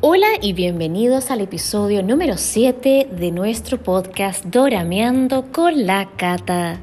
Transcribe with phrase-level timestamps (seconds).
[0.00, 6.78] Hola y bienvenidos al episodio número 7 de nuestro podcast Dorameando con la Cata.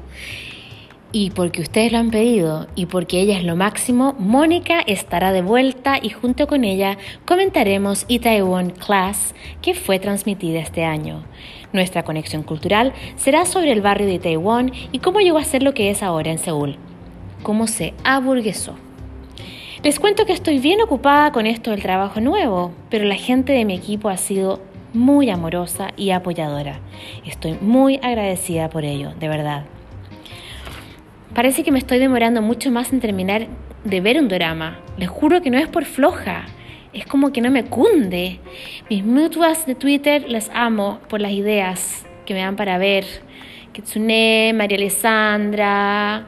[1.12, 5.40] Y porque ustedes lo han pedido y porque ella es lo máximo, Mónica estará de
[5.40, 11.24] vuelta y junto con ella comentaremos Itaewon Class que fue transmitida este año.
[11.72, 15.72] Nuestra conexión cultural será sobre el barrio de Itaewon y cómo llegó a ser lo
[15.72, 16.76] que es ahora en Seúl,
[17.42, 18.74] cómo se aburguesó.
[19.82, 23.66] Les cuento que estoy bien ocupada con esto del trabajo nuevo, pero la gente de
[23.66, 24.60] mi equipo ha sido
[24.94, 26.80] muy amorosa y apoyadora.
[27.26, 29.64] Estoy muy agradecida por ello, de verdad.
[31.34, 33.48] Parece que me estoy demorando mucho más en terminar
[33.84, 34.78] de ver un drama.
[34.96, 36.46] Les juro que no es por floja.
[36.94, 38.40] Es como que no me cunde.
[38.88, 43.04] Mis mutuas de Twitter les amo por las ideas que me dan para ver.
[43.74, 46.26] Kitsune, María Alessandra,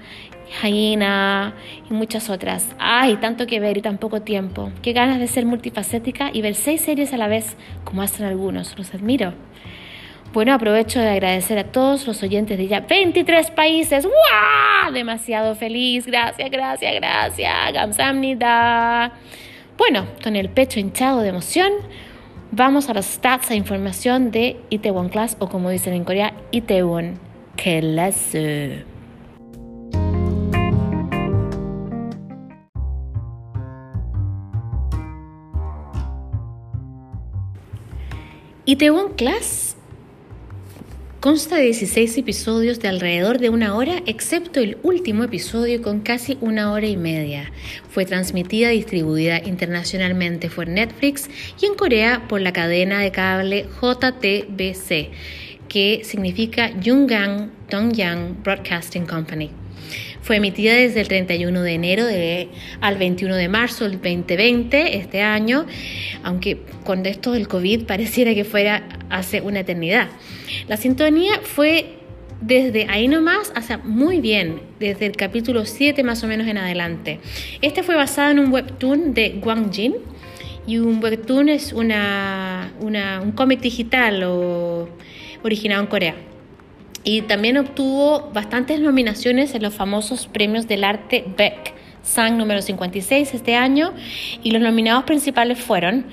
[0.61, 1.55] Jaina
[1.91, 2.75] y muchas otras.
[2.79, 4.71] Ay, tanto que ver y tan poco tiempo.
[4.83, 8.77] Qué ganas de ser multifacética y ver seis series a la vez, como hacen algunos.
[8.79, 9.35] Los admiro.
[10.33, 14.05] Bueno, aprovecho de agradecer a todos los oyentes de ya 23 países.
[14.05, 14.93] ¡Wow!
[14.93, 16.07] Demasiado feliz.
[16.07, 17.73] Gracias, gracias, gracias.
[17.73, 19.13] Gamsamnida.
[19.79, 21.73] Bueno, con el pecho hinchado de emoción,
[22.51, 27.19] vamos a los stats e información de Itaewon Class o como dicen en Corea, Itaewon
[27.57, 28.35] Class.
[38.69, 39.77] Itaewon Class
[41.21, 46.37] consta de 16 episodios de alrededor de una hora, excepto el último episodio con casi
[46.43, 47.51] una hora y media.
[47.89, 53.67] Fue transmitida y distribuida internacionalmente por Netflix y en Corea por la cadena de cable
[53.81, 55.13] JTBC,
[55.67, 59.51] que significa Jungang Dongyang Broadcasting Company.
[60.29, 62.05] Fue emitida desde el 31 de enero
[62.83, 65.65] al 21 de marzo del 2020, este año,
[66.23, 70.09] aunque con esto del COVID pareciera que fuera hace una eternidad.
[70.69, 71.95] La sintonía fue
[72.43, 77.21] desde ahí nomás hasta muy bien, desde el capítulo 7 más o menos en adelante.
[77.63, 79.95] Este fue basado en un webtoon de Wang Jin
[80.67, 84.23] y un webtoon es una, un cómic digital
[85.43, 86.28] originado en Corea
[87.05, 93.35] y también obtuvo bastantes nominaciones en los famosos premios del arte Beck, Sang número 56
[93.35, 93.93] este año,
[94.43, 96.07] y los nominados principales fueron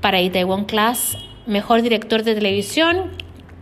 [0.00, 3.12] para Itaewon Class, Mejor Director de Televisión,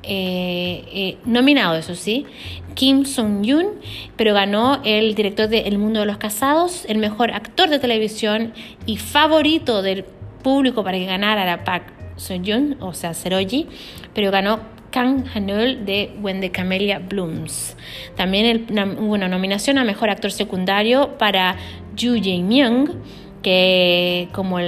[0.02, 2.26] eh, eh, nominado, eso sí,
[2.74, 3.66] Kim Sung-yoon,
[4.16, 8.52] pero ganó el director de El Mundo de los Casados, el mejor actor de televisión
[8.84, 10.04] y favorito del
[10.42, 13.66] público para que ganara era Park Sung-yoon, o sea, Seroji,
[14.14, 14.60] pero ganó
[14.94, 17.76] Kang Hanul de When the Camellia Blooms.
[18.14, 18.64] También
[19.00, 21.56] hubo una nominación a Mejor Actor Secundario para
[21.98, 23.02] Ju Jae-myung,
[23.42, 24.58] que como,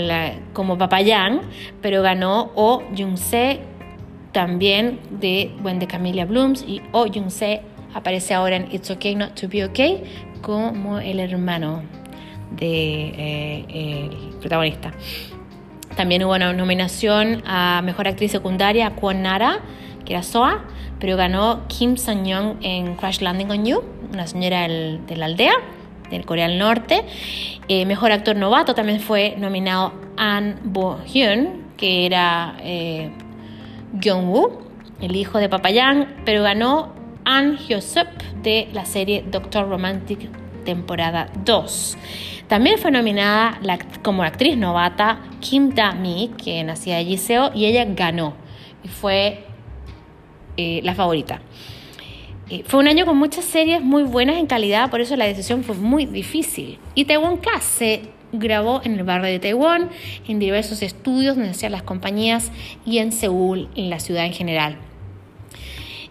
[0.52, 1.42] como Papayán,
[1.80, 3.60] pero ganó Oh Jung-se
[4.32, 7.62] también de When the Camellia Blooms y Oh Jung-se
[7.94, 10.02] aparece ahora en It's Okay Not to Be Okay
[10.42, 11.84] como el hermano
[12.50, 14.10] del de, eh,
[14.40, 14.92] protagonista.
[15.94, 19.60] También hubo una nominación a Mejor Actriz Secundaria Kwon Nara
[20.06, 20.64] que era Soa,
[20.98, 25.52] pero ganó Kim Sang-young en Crash Landing on You, una señora de la aldea,
[26.10, 27.04] del Corea del Norte.
[27.68, 33.10] Eh, mejor actor novato también fue nominado An Bo-hyun, que era eh,
[34.02, 34.62] Woo,
[35.00, 38.08] el hijo de Papayang, pero ganó An Hyo-sup
[38.42, 40.30] de la serie Doctor Romantic
[40.64, 41.98] temporada 2.
[42.48, 43.58] También fue nominada
[44.02, 48.34] como actriz novata Kim Da-mi, que nacía de Giseo, y ella ganó.
[48.84, 49.45] Y fue
[50.56, 51.40] eh, la favorita.
[52.48, 55.64] Eh, fue un año con muchas series muy buenas en calidad, por eso la decisión
[55.64, 56.78] fue muy difícil.
[56.94, 58.02] Y Taiwan Class se
[58.32, 59.90] grabó en el barrio de Taiwán,
[60.28, 62.52] en diversos estudios donde hacían las compañías
[62.84, 64.76] y en Seúl, en la ciudad en general.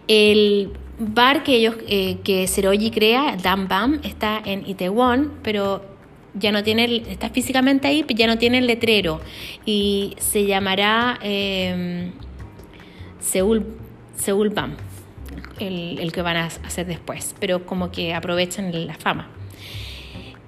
[0.08, 5.84] El bar que ellos, eh, que Seroji crea, Dan Bam, está en Itaewon, pero
[6.34, 9.22] ya no tiene, está físicamente ahí, pero ya no tiene el letrero
[9.64, 12.10] y se llamará eh,
[13.20, 13.64] Seúl
[14.16, 14.76] Seúl Bam,
[15.58, 19.28] el, que van a hacer después, pero como que aprovechan la fama.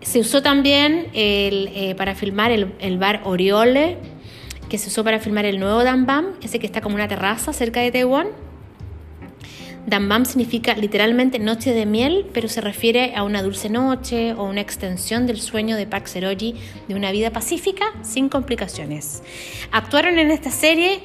[0.00, 3.99] Se usó también eh, para filmar el, bar Oriole,
[4.69, 7.53] que se usó para filmar el nuevo Dan Bam, ese que está como una terraza
[7.53, 8.29] cerca de Taiwán.
[9.87, 14.44] Dan Bam significa literalmente noche de miel, pero se refiere a una dulce noche o
[14.44, 16.56] una extensión del sueño de Park Seroji
[16.88, 19.23] de una vida pacífica sin complicaciones.
[19.73, 21.00] Actuaron en esta serie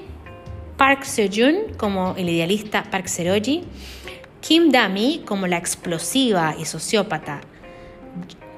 [0.77, 3.63] Park Seo-joon como el idealista Park Seroji,
[4.41, 7.41] Kim Da-mi como la explosiva y sociópata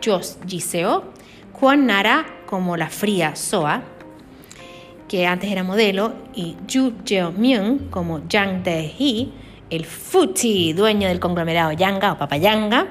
[0.03, 1.03] Jo Ji-seo,
[1.51, 3.83] Kwon Nara como la fría Soa,
[5.07, 9.31] que antes era modelo, y Ju Jeo-myung como Jang Dae-hee,
[9.69, 12.87] el Futi, dueño del conglomerado Yanga o Papayanga,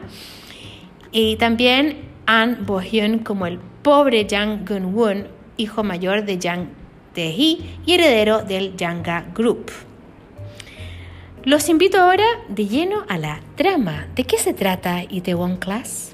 [1.12, 6.38] y también An Bo-hyun como el pobre Jang Gun-won, hijo mayor de
[7.14, 9.70] Dae-hee y heredero del Yanga Group.
[11.44, 14.08] Los invito ahora de lleno a la trama.
[14.14, 16.12] ¿De qué se trata Itaewon Class?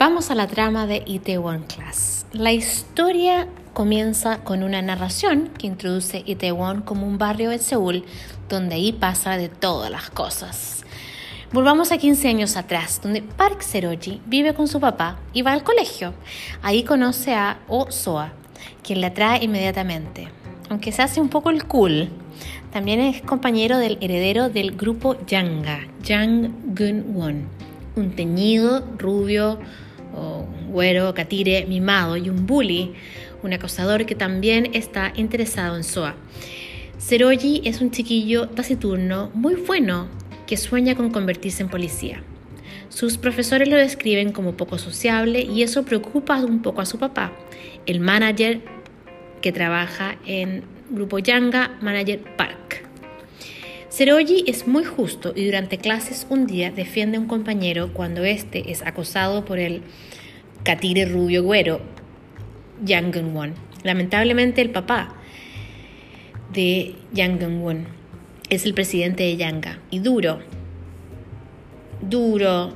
[0.00, 2.26] Vamos a la trama de Itaewon Class.
[2.32, 8.04] La historia comienza con una narración que introduce Itaewon como un barrio en Seúl
[8.48, 10.79] donde ahí pasa de todas las cosas.
[11.52, 15.64] Volvamos a 15 años atrás, donde Park Seroji vive con su papá y va al
[15.64, 16.14] colegio.
[16.62, 18.32] Ahí conoce a Oh Soa,
[18.84, 20.28] quien le atrae inmediatamente,
[20.68, 22.08] aunque se hace un poco el cool.
[22.72, 27.48] También es compañero del heredero del grupo Yanga, Yang Gun-won,
[27.96, 29.58] un teñido, rubio,
[30.14, 32.94] o güero, catire, mimado y un bully,
[33.42, 36.14] un acosador que también está interesado en Soa.
[36.98, 40.06] Seroji es un chiquillo taciturno muy bueno
[40.50, 42.24] que sueña con convertirse en policía.
[42.88, 47.30] Sus profesores lo describen como poco sociable y eso preocupa un poco a su papá,
[47.86, 48.60] el manager
[49.42, 52.84] que trabaja en Grupo Yanga, manager Park.
[53.90, 58.72] Seroji es muy justo y durante clases un día defiende a un compañero cuando éste
[58.72, 59.82] es acosado por el
[60.64, 61.80] catire rubio güero,
[62.84, 63.54] Yang Geun-won.
[63.84, 65.14] Lamentablemente el papá
[66.52, 67.99] de Yang Geun-won
[68.50, 70.40] es el presidente de Yanga y duro,
[72.02, 72.74] duro,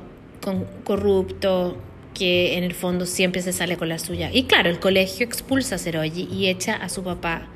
[0.83, 1.77] corrupto,
[2.13, 4.31] que en el fondo siempre se sale con la suya.
[4.33, 7.47] Y claro, el colegio expulsa a Seroji y echa a su papá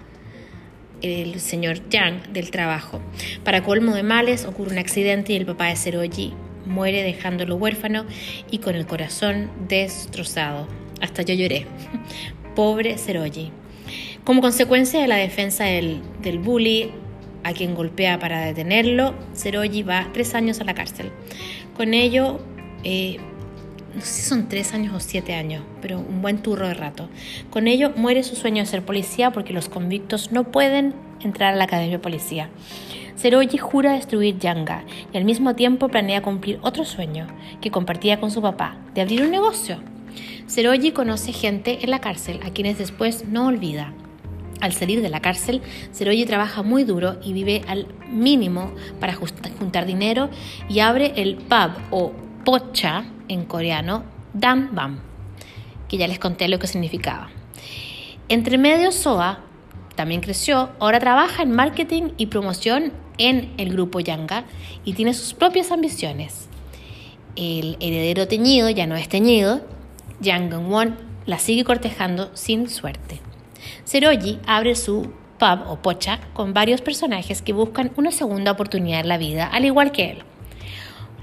[1.01, 2.99] el señor Yang del trabajo.
[3.45, 6.33] Para colmo de males ocurre un accidente y el papá de Seroji
[6.65, 8.05] muere dejándolo huérfano
[8.51, 10.67] y con el corazón destrozado.
[11.01, 11.65] Hasta yo lloré.
[12.55, 13.51] Pobre Seroji.
[14.25, 16.91] Como consecuencia de la defensa del, del bully,
[17.43, 21.11] a quien golpea para detenerlo, Seroji va tres años a la cárcel.
[21.75, 22.39] Con ello,
[22.83, 23.17] eh,
[23.95, 27.09] no sé si son tres años o siete años, pero un buen turro de rato.
[27.49, 31.57] Con ello muere su sueño de ser policía porque los convictos no pueden entrar a
[31.57, 32.49] la academia de policía.
[33.15, 37.27] Seroji jura destruir Yanga y al mismo tiempo planea cumplir otro sueño
[37.59, 39.77] que compartía con su papá, de abrir un negocio.
[40.47, 43.93] Seroji conoce gente en la cárcel a quienes después no olvida.
[44.61, 45.61] Al salir de la cárcel,
[45.91, 50.29] Seroji trabaja muy duro y vive al mínimo para juntar dinero
[50.67, 52.11] y abre el pub o
[52.43, 54.03] pocha en coreano
[54.33, 54.99] Dan Bam,
[55.87, 57.29] que ya les conté lo que significaba.
[58.27, 59.39] Entre medio, Soa
[59.95, 64.45] también creció, ahora trabaja en marketing y promoción en el grupo Yanga
[64.85, 66.47] y tiene sus propias ambiciones.
[67.35, 69.61] El heredero teñido ya no es teñido,
[70.21, 70.95] Yang Won
[71.25, 73.28] la sigue cortejando sin suerte.
[73.89, 79.07] Seroji abre su pub o pocha con varios personajes que buscan una segunda oportunidad en
[79.07, 80.19] la vida, al igual que él.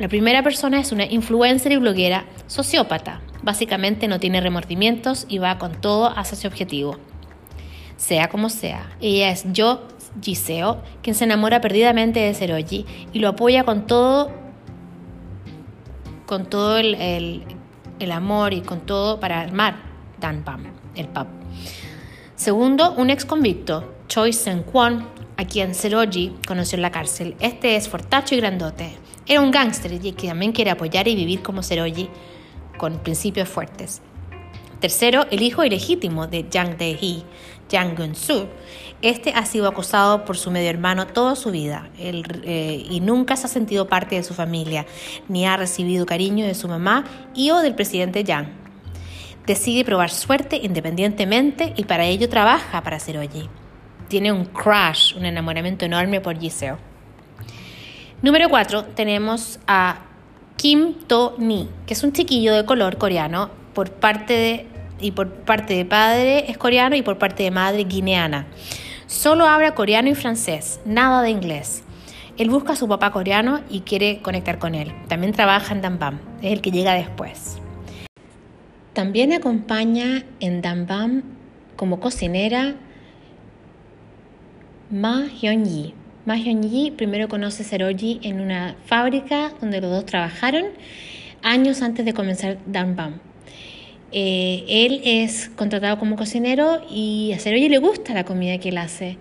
[0.01, 3.21] La primera persona es una influencer y bloguera sociópata.
[3.45, 6.99] Básicamente no tiene remordimientos y va con todo hacia su objetivo.
[7.99, 9.87] Sea como sea, ella es Yo
[10.21, 14.33] Giseo, quien se enamora perdidamente de Seroji y lo apoya con todo,
[16.27, 17.45] con todo el,
[18.11, 19.77] amor y con todo para armar
[20.19, 20.65] Dan Pam,
[20.97, 21.36] el pub.
[22.47, 25.05] Segundo, un ex convicto, Choi Sen Kwon,
[25.37, 27.35] a quien Seroji conoció en la cárcel.
[27.41, 28.97] Este es fortacho y grandote.
[29.27, 32.09] Era un gángster y que también quiere apoyar y vivir como Seroji,
[32.79, 34.01] con principios fuertes.
[34.79, 37.25] Tercero, el hijo ilegítimo de Jang Dae-hee,
[37.69, 38.47] Jang Gun-soo.
[39.03, 43.47] Este ha sido acosado por su medio hermano toda su vida eh, y nunca se
[43.47, 44.87] ha sentido parte de su familia,
[45.27, 48.66] ni ha recibido cariño de su mamá y o del presidente Yang.
[49.47, 53.49] Decide probar suerte independientemente y para ello trabaja para Seroji.
[54.09, 56.79] Tiene un crush, un enamoramiento enorme por Giseo.
[58.23, 60.01] Número 4 tenemos a
[60.57, 64.67] Kim To-ni, que es un chiquillo de color coreano por parte de,
[65.01, 68.47] y por parte de padre es coreano y por parte de madre guineana.
[69.07, 71.85] Solo habla coreano y francés, nada de inglés.
[72.37, 74.93] Él busca a su papá coreano y quiere conectar con él.
[75.07, 77.59] También trabaja en Danbam, es el que llega después.
[78.97, 81.23] También acompaña en Danbam
[81.77, 82.77] como cocinera
[84.89, 85.93] Ma Hyun-yi.
[86.25, 90.65] Ma Hyun-yi primero conoce a Seroji en una fábrica donde los dos trabajaron
[91.43, 93.21] años antes de comenzar Danbam.
[94.13, 98.79] Eh, él es contratado como cocinero y a Seroji le gusta la comida que él
[98.79, 99.19] hace.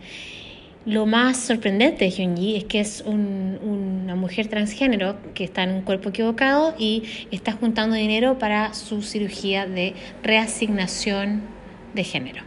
[0.86, 5.72] Lo más sorprendente de Hyunji es que es un, una mujer transgénero que está en
[5.72, 11.42] un cuerpo equivocado y está juntando dinero para su cirugía de reasignación
[11.96, 12.44] de género.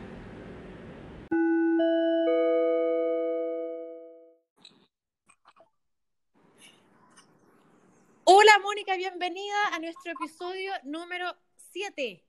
[8.23, 11.35] Hola Mónica, bienvenida a nuestro episodio número
[11.73, 12.23] 7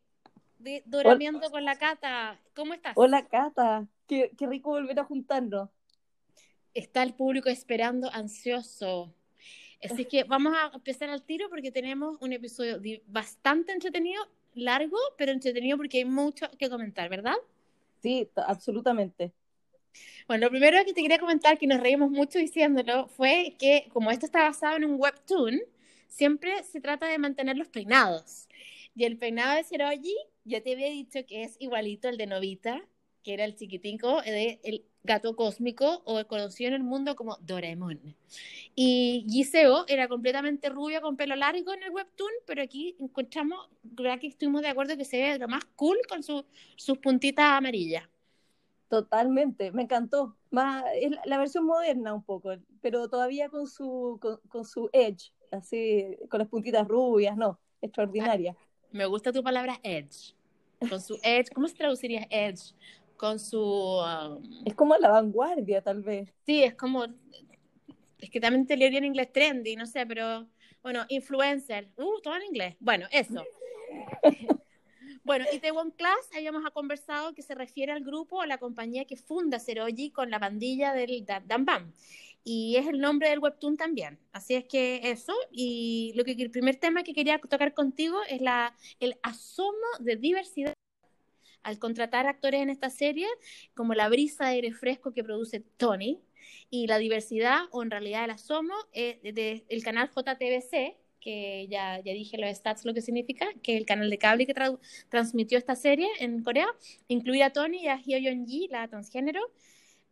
[0.57, 2.39] de Doramiento con la Cata.
[2.55, 2.93] ¿Cómo estás?
[2.95, 5.69] Hola Cata, qué, qué rico volver a juntarnos
[6.79, 9.13] está el público esperando ansioso.
[9.83, 14.21] Así que vamos a empezar al tiro porque tenemos un episodio bastante entretenido,
[14.53, 17.35] largo, pero entretenido porque hay mucho que comentar, ¿verdad?
[18.01, 19.31] Sí, absolutamente.
[20.27, 24.11] Bueno, lo primero que te quería comentar, que nos reímos mucho diciéndolo, fue que como
[24.11, 25.59] esto está basado en un webtoon,
[26.07, 28.47] siempre se trata de mantener los peinados.
[28.95, 32.81] Y el peinado de Seroji, ya te había dicho que es igualito al de Novita,
[33.23, 37.99] que era el chiquitico de el gato cósmico o conocido en el mundo como Doraemon.
[38.75, 44.19] Y Giseo era completamente rubia con pelo largo en el webtoon, pero aquí encontramos, creo
[44.19, 48.03] que estuvimos de acuerdo que se ve lo más cool con su, sus puntitas amarillas.
[48.89, 50.35] Totalmente, me encantó.
[50.49, 52.51] Más, es la versión moderna un poco,
[52.81, 58.55] pero todavía con su, con, su edge, así, con las puntitas rubias, no, extraordinaria.
[58.91, 60.33] me gusta tu palabra edge.
[60.89, 62.73] Con su edge, ¿cómo se traduciría edge?
[63.19, 63.61] Con su...
[63.61, 66.33] Um, es como la vanguardia, tal vez.
[66.45, 67.05] Sí, es como...
[68.17, 70.47] Es que también te leería en inglés trendy, no sé, pero...
[70.81, 71.89] Bueno, influencer.
[71.97, 72.75] Uh, todo en inglés.
[72.79, 73.43] Bueno, eso.
[75.25, 79.03] bueno, y The One Class habíamos conversado que se refiere al grupo o la compañía
[79.03, 81.93] que funda Seroji con la pandilla del Dan Bam.
[82.45, 84.17] Y es el nombre del webtoon también.
[84.31, 85.33] Así es que eso.
[85.51, 90.15] Y lo que el primer tema que quería tocar contigo es la, el asomo de
[90.15, 90.73] diversidad
[91.69, 93.27] al contratar actores en esta serie,
[93.75, 96.19] como la brisa de aire fresco que produce Tony,
[96.69, 102.13] y la diversidad, o en realidad el asomo, es del canal JTBC, que ya, ya
[102.13, 104.55] dije los stats lo que significa, que el canal de cable que
[105.09, 106.67] transmitió esta serie en Corea,
[107.07, 109.41] incluye a Tony y a Hyo Yeon-ji, la transgénero,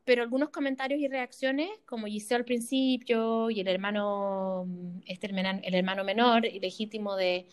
[0.03, 4.67] pero algunos comentarios y reacciones, como Giselle al principio, y el hermano,
[5.05, 7.47] este, el hermano menor y legítimo de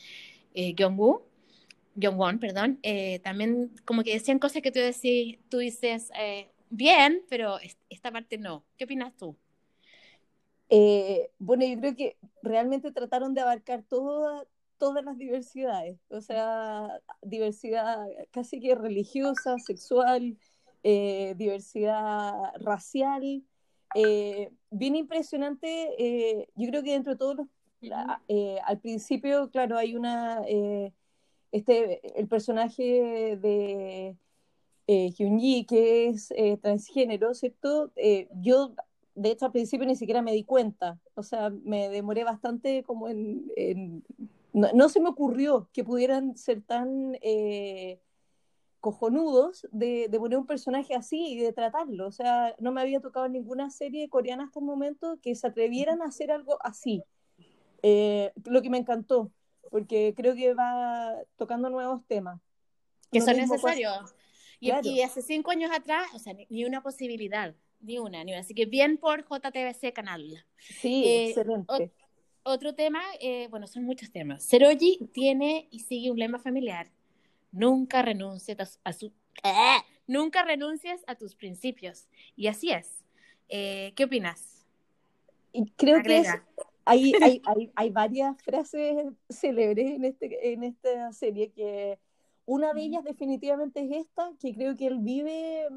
[0.54, 1.22] eh, Gyeong-woo,
[2.00, 6.48] John Won, perdón, eh, también como que decían cosas que tú, decís, tú dices, eh,
[6.70, 7.58] bien, pero
[7.88, 8.64] esta parte no.
[8.76, 9.36] ¿Qué opinas tú?
[10.70, 18.06] Eh, bueno, yo creo que realmente trataron de abarcar todas las diversidades, o sea, diversidad
[18.32, 20.36] casi que religiosa, sexual,
[20.82, 23.42] diversidad racial.
[24.70, 27.46] bien impresionante, yo creo que dentro de todos los...
[28.66, 30.42] al principio, claro, hay una
[31.54, 34.16] este, el personaje de
[34.88, 37.92] eh, Hyun-Yi, que es eh, transgénero, ¿cierto?
[37.94, 38.74] Eh, yo,
[39.14, 43.08] de hecho, al principio ni siquiera me di cuenta, o sea, me demoré bastante como
[43.08, 44.02] en...
[44.52, 48.00] no, se me ocurrió que pudieran ser tan eh,
[48.80, 53.28] cojonudos de, poner un personaje así y de tratarlo, o sea, no me había tocado
[53.28, 57.04] ninguna serie coreana hasta el momento que se atrevieran a hacer algo así.
[57.80, 59.30] lo que me encantó
[59.70, 62.40] porque creo que va tocando nuevos temas.
[63.10, 64.14] Que son necesarios.
[64.60, 64.70] Y,
[65.02, 68.40] hace cinco años atrás, o sea, ni, una posibilidad, ni una, ni una.
[68.40, 70.44] Así que bien por JTBC Canal.
[70.58, 71.92] Sí, eh, excelente.
[72.42, 74.44] otro tema, eh, bueno, son muchos temas.
[74.44, 76.90] Seroji tiene y sigue un lema familiar.
[77.52, 79.12] Nunca renuncies a, su...
[79.42, 79.76] ¡eh!
[80.06, 82.08] Nunca renuncies a tus principios.
[82.34, 83.04] Y así es.
[83.48, 84.54] ¿Qué opinas?
[85.76, 86.28] Creo que es,
[86.84, 91.98] hay, hay, hay, hay, varias frases célebres en, este, en esta serie que
[92.46, 95.68] una de ellas definitivamente es esta, que creo que él vive,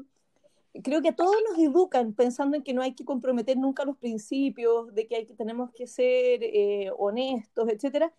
[0.82, 4.94] creo que todos nos educan pensando en que no hay que comprometer nunca los principios,
[4.94, 8.12] de que, hay que tenemos que ser eh, honestos, etcétera,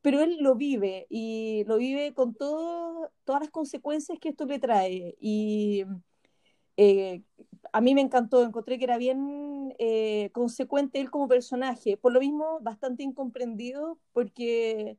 [0.00, 4.58] pero él lo vive y lo vive con todo, todas las consecuencias que esto le
[4.58, 5.16] trae.
[5.20, 5.84] Y
[6.82, 7.22] eh,
[7.72, 12.20] a mí me encantó, encontré que era bien eh, consecuente él como personaje, por lo
[12.20, 14.98] mismo bastante incomprendido porque,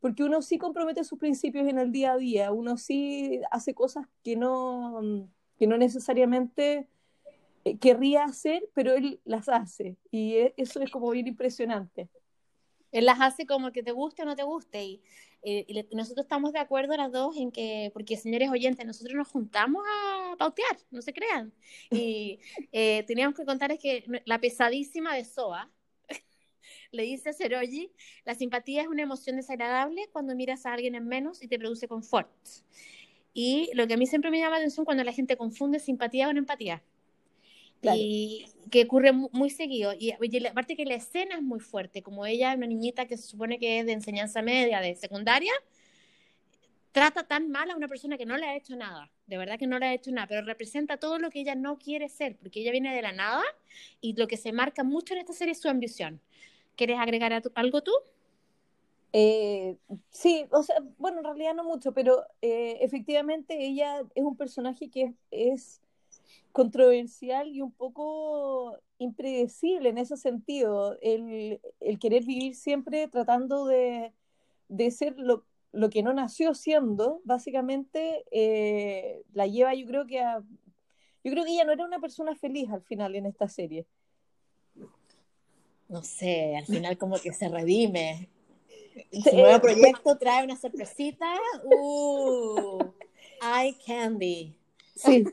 [0.00, 4.06] porque uno sí compromete sus principios en el día a día, uno sí hace cosas
[4.24, 6.88] que no, que no necesariamente
[7.64, 12.08] eh, querría hacer, pero él las hace y e, eso es como bien impresionante.
[12.92, 15.02] Él las hace como que te guste o no te guste y
[15.42, 19.28] eh, y nosotros estamos de acuerdo las dos en que, porque señores oyentes, nosotros nos
[19.28, 21.52] juntamos a pautear, no se crean.
[21.90, 22.40] Y
[22.72, 25.70] eh, teníamos que contar es que la pesadísima de Soa
[26.92, 27.90] le dice a Seroji,
[28.24, 31.88] la simpatía es una emoción desagradable cuando miras a alguien en menos y te produce
[31.88, 32.30] confort.
[33.32, 36.26] Y lo que a mí siempre me llama la atención cuando la gente confunde simpatía
[36.26, 36.82] con empatía.
[37.82, 39.92] Y que ocurre muy, seguido.
[39.98, 40.12] Y,
[40.46, 43.80] aparte que la escena es muy fuerte, como ella, una niñita que se supone que
[43.80, 45.52] es de enseñanza media, de secundaria,
[46.92, 49.66] trata tan mal a una persona que no le ha hecho nada, de verdad que
[49.66, 52.60] no le ha hecho nada, pero representa todo lo que ella no quiere ser, porque
[52.60, 53.42] ella viene de la nada
[54.00, 56.20] y lo que se marca mucho en esta serie es su ambición.
[56.76, 57.92] ¿Quieres agregar algo tú?
[59.12, 59.76] Eh,
[60.10, 64.88] sí, o sea, bueno, en realidad no mucho, pero eh, efectivamente ella es un personaje
[64.88, 65.80] que es,
[66.52, 71.60] controversial y un poco impredecible en ese sentido, el,
[72.00, 74.12] querer vivir siempre tratando de,
[74.90, 75.44] ser lo,
[75.90, 80.42] que no nació siendo, básicamente eh, la lleva yo creo que a...
[81.22, 83.84] Yo creo que ella no era una persona feliz al final en esta serie.
[85.86, 88.30] No sé, al final como que se redime
[89.12, 91.26] su nuevo proyecto trae una sorpresita.
[91.64, 92.78] Uh,
[93.42, 94.54] eye candy.
[94.94, 95.24] Sí.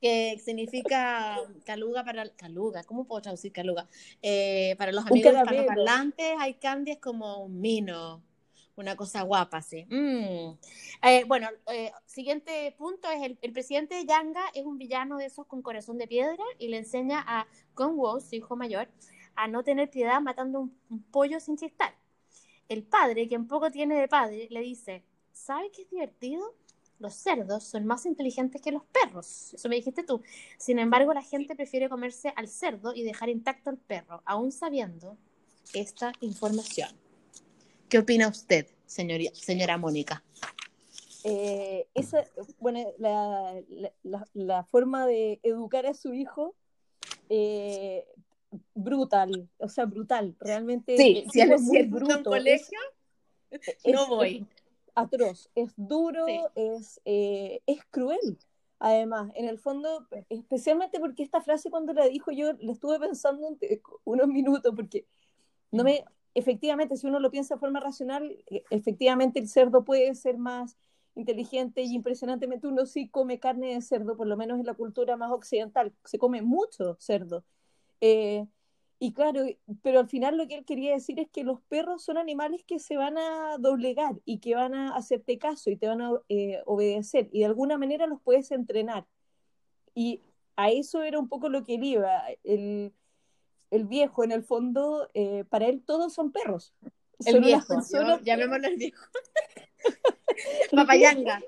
[0.00, 2.28] Que significa caluga para.
[2.30, 3.88] Caluga, ¿cómo puedo traducir caluga?
[4.22, 8.22] Eh, para los amigos parlantes, eye candy es como un mino.
[8.76, 9.86] Una cosa guapa, sí.
[9.90, 10.56] Mm.
[11.02, 15.46] Eh, bueno, eh, siguiente punto es el, el, presidente Yanga es un villano de esos
[15.46, 18.88] con corazón de piedra y le enseña a Conwo, su hijo mayor,
[19.34, 21.92] a no tener piedad matando un pollo sin chistar
[22.68, 25.02] el padre, quien poco tiene de padre, le dice,
[25.32, 26.54] ¿sabe qué es divertido?
[26.98, 29.54] Los cerdos son más inteligentes que los perros.
[29.54, 30.22] Eso me dijiste tú.
[30.58, 35.16] Sin embargo, la gente prefiere comerse al cerdo y dejar intacto al perro, aún sabiendo
[35.74, 36.90] esta información.
[37.88, 40.22] ¿Qué opina usted, señoría, señora Mónica?
[41.24, 42.24] Eh, esa,
[42.58, 43.60] bueno, la,
[44.34, 46.54] la, forma de educar a su hijo
[47.28, 48.06] eh,
[48.74, 50.96] brutal, o sea, brutal, realmente.
[50.96, 52.30] Sí, si es muy bruto.
[52.30, 52.78] colegio,
[53.84, 54.46] no voy.
[55.00, 58.38] Atroz, es duro, es, eh, es cruel.
[58.80, 63.56] Además, en el fondo, especialmente porque esta frase cuando la dijo yo le estuve pensando
[64.04, 65.04] unos minutos porque
[65.72, 70.14] no me, efectivamente, si uno lo piensa de forma racional, e, efectivamente el cerdo puede
[70.14, 70.76] ser más
[71.16, 75.16] inteligente y impresionantemente uno sí come carne de cerdo, por lo menos en la cultura
[75.16, 77.44] más occidental, se come mucho cerdo.
[78.00, 78.46] Eh,
[79.00, 79.44] y claro,
[79.82, 82.80] pero al final lo que él quería decir es que los perros son animales que
[82.80, 86.60] se van a doblegar y que van a hacerte caso y te van a eh,
[86.66, 89.06] obedecer y de alguna manera los puedes entrenar.
[89.94, 90.22] Y
[90.56, 92.22] a eso era un poco lo que él iba.
[92.42, 92.92] El,
[93.70, 96.74] el viejo, en el fondo, eh, para él todos son perros.
[97.24, 97.74] El viejo,
[98.22, 99.04] llamémoslo el viejo.
[100.72, 101.40] Papayanga.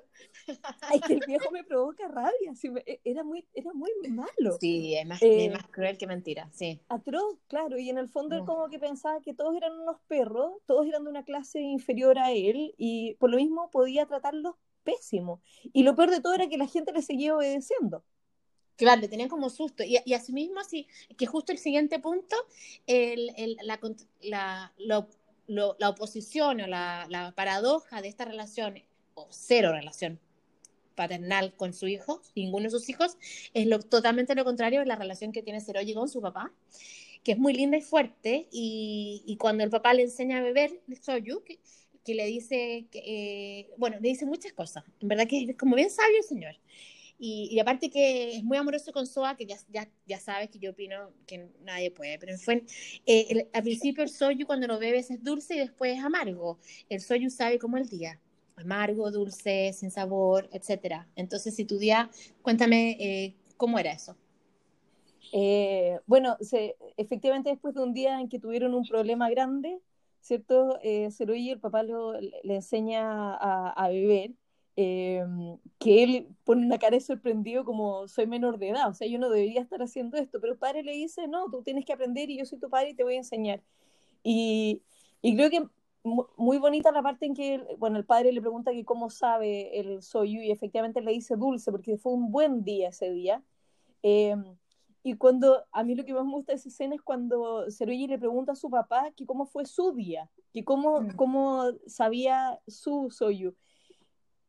[0.82, 2.52] Ay, que el viejo me provoca rabia.
[2.86, 4.56] E, era, muy, era muy malo.
[4.60, 6.80] Sí, es más, es eh, más cruel que mentira, sí.
[6.88, 7.78] Atroz, claro.
[7.78, 11.04] Y en el fondo él como que pensaba que todos eran unos perros, todos eran
[11.04, 15.40] de una clase inferior a él y por lo mismo podía tratarlos pésimo.
[15.72, 18.04] Y lo peor de todo era que la gente le seguía obedeciendo.
[18.76, 19.84] Claro, le tenían como susto.
[19.84, 20.86] Y, y asimismo, así,
[21.18, 22.34] que justo el siguiente punto,
[22.86, 25.06] el, el, la, la,
[25.78, 28.82] la oposición o la, la paradoja de esta relación,
[29.14, 30.18] o cero relación
[30.94, 33.16] paternal con su hijo, ninguno de sus hijos,
[33.55, 36.53] es lo, totalmente lo contrario de la relación que tiene Seroji con su papá,
[37.24, 41.42] que es muy linda y fuerte, y, cuando el papá le enseña a beber soyu,
[41.44, 41.59] que,
[42.05, 45.76] que le dice, que, eh, bueno, le dice muchas cosas, en verdad que es como
[45.76, 46.57] bien sabio el señor.
[47.22, 50.70] Y, aparte que es muy amoroso con Soa, que ya, ya, ya sabes que yo
[50.70, 52.64] opino que nadie puede, pero fue,
[53.05, 56.59] eh, al principio el soyu cuando lo bebes es dulce y después es amargo.
[56.88, 58.18] El soyu sabe como el día
[58.62, 61.09] amargo, dulce, sin sabor, etcétera.
[61.16, 62.11] Entonces, si tu día,
[62.42, 64.16] cuéntame eh, cómo era eso.
[65.33, 66.37] Eh, bueno,
[66.96, 69.81] efectivamente después de un día en que tuvieron un problema grande,
[70.20, 70.79] ¿cierto?
[70.83, 74.33] Eh, y el papá le enseña a, beber,
[74.77, 75.25] eh,
[75.79, 79.18] que él pone una cara de sorprendido como soy menor de edad, o sea, yo
[79.18, 82.31] no debería estar haciendo esto, pero el padre le dice, no, tú tienes que aprender
[82.31, 83.62] y yo soy tu padre y te voy a enseñar.
[84.23, 84.83] Y
[85.23, 85.66] creo que
[86.02, 90.02] muy bonita la parte en que, bueno, el padre le pregunta que cómo sabe el
[90.02, 93.42] soyu y efectivamente le dice dulce porque fue un buen día ese día.
[94.02, 94.36] Eh,
[95.02, 98.06] y cuando, a mí lo que más me gusta de esa escena es cuando Seruyi
[98.06, 101.16] le pregunta a su papá que cómo fue su día, que cómo, mm.
[101.16, 103.54] cómo sabía su soyu.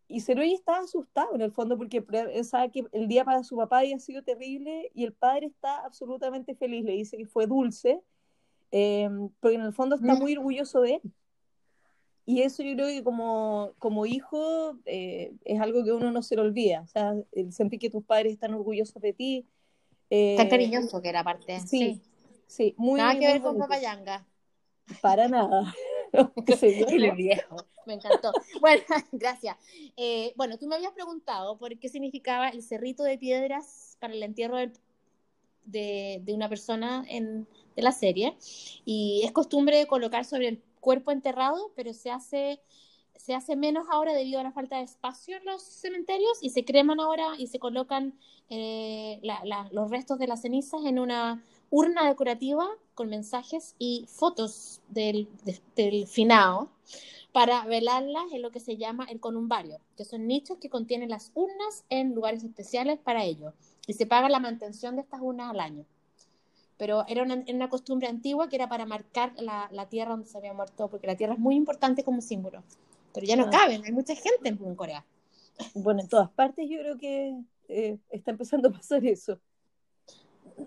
[0.08, 2.04] Y Seruyi está asustado en el fondo porque
[2.44, 6.54] sabe que el día para su papá había sido terrible y el padre está absolutamente
[6.54, 8.02] feliz, le dice que fue dulce,
[8.72, 9.10] eh,
[9.40, 10.20] porque en el fondo está mm.
[10.20, 11.02] muy orgulloso de él.
[12.26, 16.36] Y eso yo creo que como, como hijo eh, es algo que uno no se
[16.36, 16.82] lo olvida.
[16.82, 19.46] O sea, el sentir que tus padres están orgullosos de ti.
[20.10, 21.60] Eh, Tan cariñoso que era parte.
[21.62, 22.02] Sí,
[22.48, 24.26] sí, muy Nada que ver con Papayanga.
[25.02, 25.74] Para nada.
[26.12, 27.56] el viejo.
[27.86, 28.32] Me encantó.
[28.60, 29.58] Bueno, gracias.
[29.98, 34.22] Eh, bueno, tú me habías preguntado por qué significaba el cerrito de piedras para el
[34.22, 34.74] entierro del
[35.64, 38.36] de, de una persona en, de la serie
[38.84, 42.62] y es costumbre colocar sobre el cuerpo enterrado, pero se hace
[43.16, 46.66] se hace menos ahora debido a la falta de espacio en los cementerios y se
[46.66, 48.18] creman ahora y se colocan
[48.50, 49.22] eh,
[49.72, 55.28] los restos de las cenizas en una urna decorativa con mensajes y fotos del,
[55.76, 56.70] del finado
[57.32, 61.32] para velarlas en lo que se llama el columbario, que son nichos que contienen las
[61.34, 63.54] urnas en lugares especiales para ello.
[63.88, 65.86] Y se paga la mantención de estas urnas al año.
[66.82, 70.36] Pero era una, una costumbre antigua que era para marcar la, la, tierra donde se
[70.40, 72.64] había muerto, porque la tierra es muy importante como símbolo
[73.14, 75.06] pero ya no caben, hay mucha gente en Corea.
[75.74, 77.36] Bueno, en todas partes yo creo que
[77.68, 79.40] eh, está empezando a pasar eso.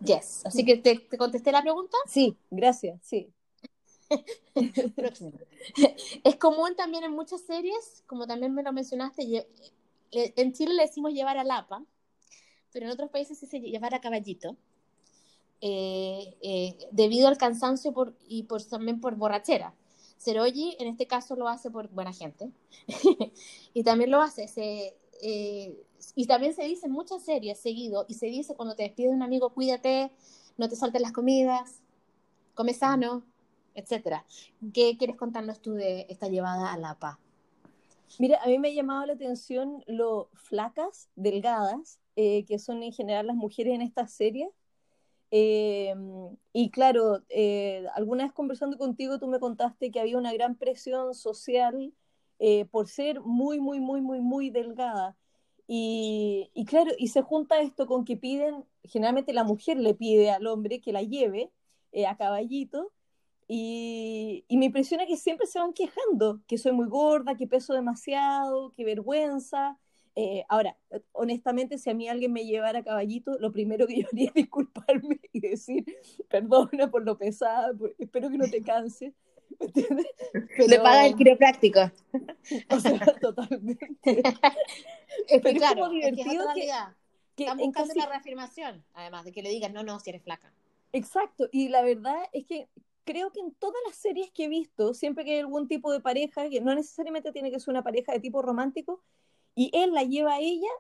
[0.04, 1.96] Yes, así que te, contesté la pregunta.
[2.06, 3.30] Sí, gracias, sí.
[6.24, 9.46] Es común también en muchas series, como también me lo mencionaste,
[10.12, 11.82] en Chile le decimos llevar a lapa,
[12.72, 14.56] pero en otros países se dice llevar a caballito,
[15.66, 19.74] eh, debido al cansancio por, y por, también por borrachera.
[20.18, 22.50] Seroji en este caso lo hace por buena gente
[23.74, 25.82] y también lo hace, se, eh,
[26.14, 29.22] y también se dice en muchas series seguido y se dice cuando te despide un
[29.22, 30.12] amigo, cuídate,
[30.56, 31.82] no te saltes las comidas,
[32.54, 33.24] come sano,
[33.74, 34.24] etcétera.
[34.72, 37.18] ¿Qué quieres contarnos tú de esta llevada a la paz?
[38.18, 42.92] Mira, a mí me ha llamado la atención lo flacas, delgadas, eh, que son en
[42.92, 44.50] general las mujeres en esta serie
[45.36, 45.92] eh,
[46.52, 51.12] y claro, eh, alguna vez conversando contigo tú me contaste que había una gran presión
[51.12, 51.92] social
[52.38, 55.16] eh, por ser muy, muy, muy, muy, muy delgada.
[55.66, 60.30] Y, y, claro, y se junta esto con que piden, generalmente la mujer le pide
[60.30, 61.50] al hombre que la lleve
[62.08, 62.92] a caballito.
[63.48, 67.74] Y, y me impresiona que siempre se van quejando, que soy muy gorda, que peso
[67.74, 69.78] demasiado, que vergüenza.
[70.16, 70.76] Eh, ahora,
[71.12, 74.34] honestamente, si a mí alguien me llevara a caballito, lo primero que yo haría es
[74.34, 75.84] disculparme y decir,
[76.28, 79.14] perdona por lo pesada, espero que no te canse.
[79.58, 80.06] ¿entiendes?
[80.68, 81.80] Le paga el quiropráctico.
[82.70, 83.88] O sea, totalmente.
[85.28, 86.70] es que, claro, es divertido que,
[87.36, 90.52] que, Están buscando la reafirmación, además, de que le digan, no, no, si eres flaca.
[90.92, 92.68] Exacto, y la verdad es que
[93.04, 96.00] creo que en todas las series que he visto, siempre que hay algún tipo de
[96.00, 99.02] pareja, que no necesariamente tiene que ser una pareja de tipo romántico,
[99.54, 100.70] y él la lleva a ella,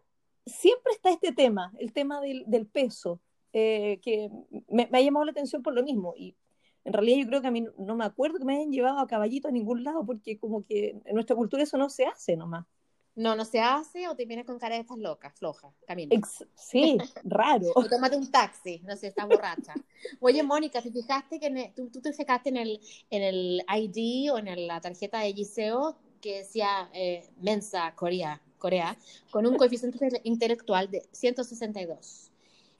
[0.46, 3.20] siempre está este tema, el tema del, del peso,
[3.52, 4.28] eh, que
[4.68, 6.14] me, ha llamado la atención por lo mismo.
[6.16, 6.36] Y
[6.84, 9.06] en realidad yo creo que a mí no, me acuerdo que me hayan llevado a
[9.06, 12.66] caballito a ningún lado, porque como que en nuestra cultura eso no se hace nomás.
[13.14, 16.20] No, no se hace o te vienes con cara de estas locas, floja, camino.
[16.56, 17.68] sí, raro.
[17.76, 19.72] o tómate un taxi, no sé, estás borracha.
[20.18, 24.38] Oye, Mónica, ¿te fijaste que tú, tú, te fijaste en el, en el ID o
[24.38, 28.42] en la tarjeta de Giseo que decía eh, Mensa Corea?
[28.64, 28.96] Corea,
[29.30, 32.30] con un coeficiente intelectual de 162.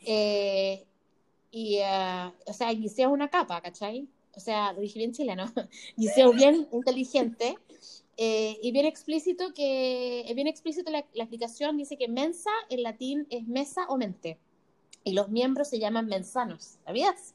[0.06, 0.82] Eh,
[1.50, 4.08] y, uh, o sea, Giseo es una capa, ¿cachai?
[4.34, 5.44] O sea, lo dije bien chileno.
[5.98, 7.58] Giseo bien inteligente
[8.16, 12.82] eh, y bien explícito que, es bien explícito la, la, explicación, dice que mensa en
[12.82, 14.38] latín es mesa o mente.
[15.04, 17.34] Y los miembros se llaman mensanos, ¿sabías?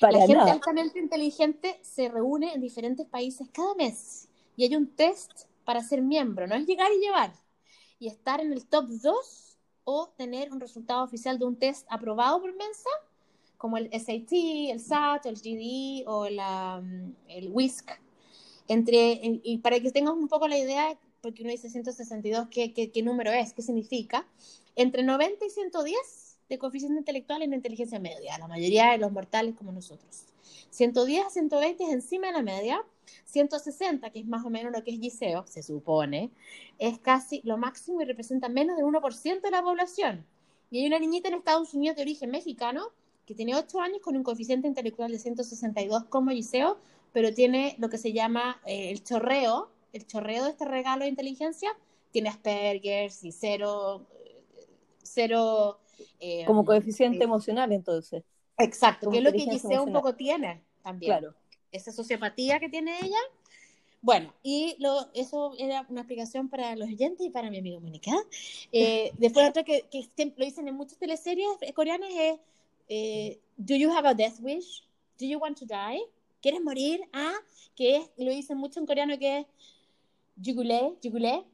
[0.00, 4.88] Para la gente altamente inteligente se reúne en diferentes países cada mes y hay un
[4.88, 5.30] test
[5.64, 7.32] para ser miembro, no es llegar y llevar,
[7.98, 12.40] y estar en el top 2 o tener un resultado oficial de un test aprobado
[12.40, 12.90] por Mensa,
[13.56, 14.32] como el SAT,
[14.70, 17.90] el SAT, el GDE o um, el WISC.
[18.68, 22.90] Entre, y para que tengas un poco la idea, porque uno dice 162, ¿qué, qué,
[22.90, 23.52] qué número es?
[23.52, 24.26] ¿Qué significa?
[24.74, 25.96] Entre 90 y 110
[26.48, 30.26] de coeficiente intelectual en inteligencia media, la mayoría de los mortales como nosotros.
[30.70, 32.84] 110 a 120 es encima de la media,
[33.24, 36.30] 160, que es más o menos lo que es Giseo, se supone,
[36.78, 40.24] es casi lo máximo y representa menos del 1% de la población.
[40.70, 42.90] Y hay una niñita en Estados Unidos de origen mexicano
[43.24, 46.78] que tiene 8 años con un coeficiente intelectual de 162 como Giseo,
[47.12, 51.08] pero tiene lo que se llama eh, el chorreo, el chorreo de este regalo de
[51.08, 51.70] inteligencia,
[52.12, 54.06] tiene Asperger y cero,
[55.02, 55.78] cero
[56.20, 58.22] eh, como coeficiente eh, emocional entonces.
[58.58, 61.18] Exacto, que es lo que Giseo un poco tiene también.
[61.18, 61.34] Claro
[61.76, 63.18] esa sociopatía que tiene ella.
[64.02, 68.12] Bueno, y lo, eso era una explicación para los oyentes y para mi amigo Mónica.
[68.72, 72.38] Eh, después otra que, que, lo dicen en muchas teleseries coreanas es,
[72.88, 74.84] eh, ¿Do you have a death wish?
[75.18, 76.02] ¿Do you want to die?
[76.42, 77.00] ¿Quieres morir?
[77.12, 77.34] Ah,
[77.74, 79.46] que es, lo dicen mucho en coreano que es
[80.36, 81.44] yugule, yugule,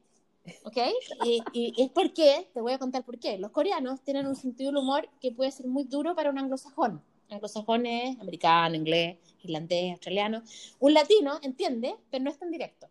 [0.65, 0.77] ¿ok?
[1.25, 3.37] Y, y, es porque, te voy a contar por qué.
[3.37, 7.01] Los coreanos tienen un sentido del humor que puede ser muy duro para un anglosajón
[7.33, 10.43] anglosajones, americano, inglés, irlandés, australiano.
[10.79, 12.89] Un latino entiende, pero no es tan directo.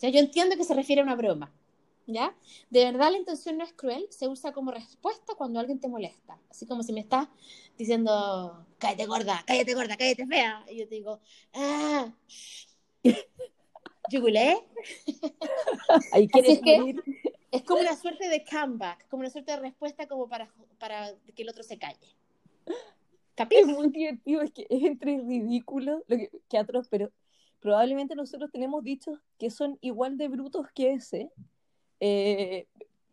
[0.00, 1.52] yo entiendo que se refiere a una broma.
[2.06, 2.34] ¿ya?
[2.70, 6.38] De verdad la intención no es cruel, se usa como respuesta cuando alguien te molesta.
[6.50, 7.28] Así como si me estás
[7.76, 10.64] diciendo, cállate gorda, cállate gorda, cállate fea.
[10.68, 11.20] Y yo te digo,
[11.54, 12.12] ah,
[14.10, 14.56] ¿yugulé?
[16.12, 16.94] Ahí quieres que
[17.50, 21.42] es como una suerte de comeback, como una suerte de respuesta como para, para que
[21.42, 22.16] el otro se calle.
[23.50, 27.10] Es muy divertido, es que es entre ridículo lo que, que pero
[27.60, 31.30] probablemente nosotros tenemos dichos que son igual de brutos que ese,
[32.00, 32.66] eh,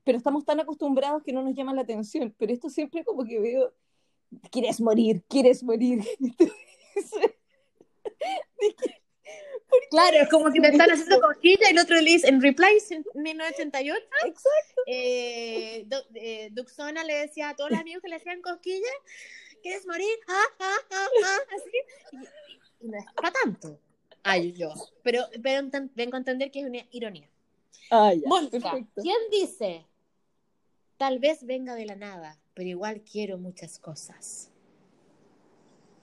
[0.03, 2.33] pero estamos tan acostumbrados que no nos llaman la atención.
[2.37, 3.73] Pero esto siempre como que veo,
[4.51, 6.03] quieres morir, quieres morir.
[9.89, 12.93] Claro, es como que te están haciendo cosquilla y el otro le dice, en Replace
[12.93, 14.81] en 1988, Exacto.
[14.87, 18.91] Eh, eh, Duxona le decía a todos los amigos que le hacían cosquillas,
[19.61, 20.15] ¿quieres morir?
[20.27, 22.21] Ah, ah, ah, ah, así.
[22.81, 23.79] Y, no es para tanto.
[24.23, 24.73] Ay, yo.
[25.03, 27.29] Pero, pero vengo a entender que es una ironía.
[27.91, 28.11] Ah,
[29.01, 29.85] ¿quién dice?
[30.97, 34.51] Tal vez venga de la nada, pero igual quiero muchas cosas.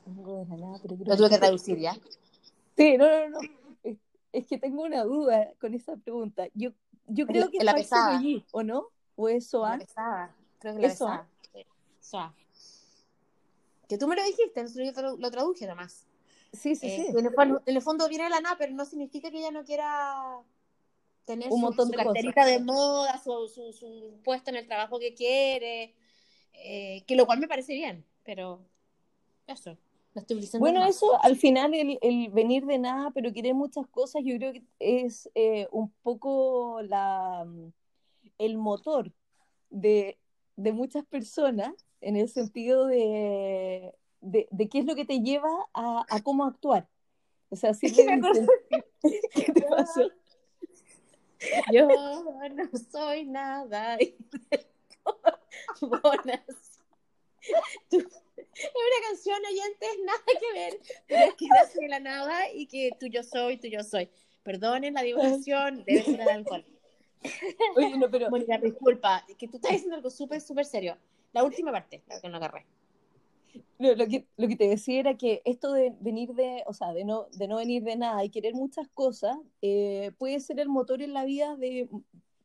[0.07, 1.97] Vengo de la nada, pero Lo tuve que traducir ya.
[2.77, 3.39] Sí, no, no, no.
[4.33, 6.47] Es, que tengo una duda con esa pregunta.
[6.53, 6.71] Yo,
[7.07, 8.21] yo creo que es la pesada.
[8.53, 8.89] ¿o no?
[9.15, 9.71] ¿O es SOA?
[9.71, 10.37] La pesada.
[10.59, 11.29] Creo que la pesada.
[12.01, 12.35] SOA.
[13.89, 16.07] Que tú me lo dijiste, yo lo traduje nomás.
[16.53, 17.17] Sí, sí, eh, sí.
[17.17, 17.27] En
[17.77, 20.41] el, fondo viene de la nada, pero no significa que ella no quiera
[21.25, 25.15] tener un montón su, de carterita de moda, su, su, puesto en el trabajo que
[25.15, 25.95] quiere,
[26.53, 28.61] eh, que lo cual me parece bien, pero
[29.47, 29.77] eso.
[30.21, 34.37] Estoy bueno, eso al final, el, el, venir de nada, pero querer muchas cosas, yo
[34.37, 37.47] creo que es eh, un poco la,
[38.39, 39.13] el motor
[39.71, 40.19] de,
[40.57, 45.51] de muchas personas en el sentido de, de, de, qué es lo que te lleva
[45.75, 46.89] a, a cómo actuar.
[47.49, 48.21] O sea, si me
[49.35, 50.11] ¿Qué te pasó?
[51.73, 53.99] Yo no soy nada.
[55.81, 56.81] Bonas.
[58.59, 62.67] es una canción oyentes, nada que ver, pero es que nace de la nada y
[62.67, 64.09] que tú yo soy, tú yo soy.
[64.43, 66.65] Perdonen la divulgación, debe ser el alcohol.
[67.77, 68.31] Oye, no, pero.
[68.31, 70.97] Mónica, disculpa, que tú estás diciendo algo súper, súper serio.
[71.33, 72.65] La última parte, la que no agarré.
[73.79, 76.93] No, lo, que, lo que te decía era que esto de venir de, o sea,
[76.93, 80.69] de no, de no venir de nada y querer muchas cosas, eh, puede ser el
[80.69, 81.89] motor en la vida de,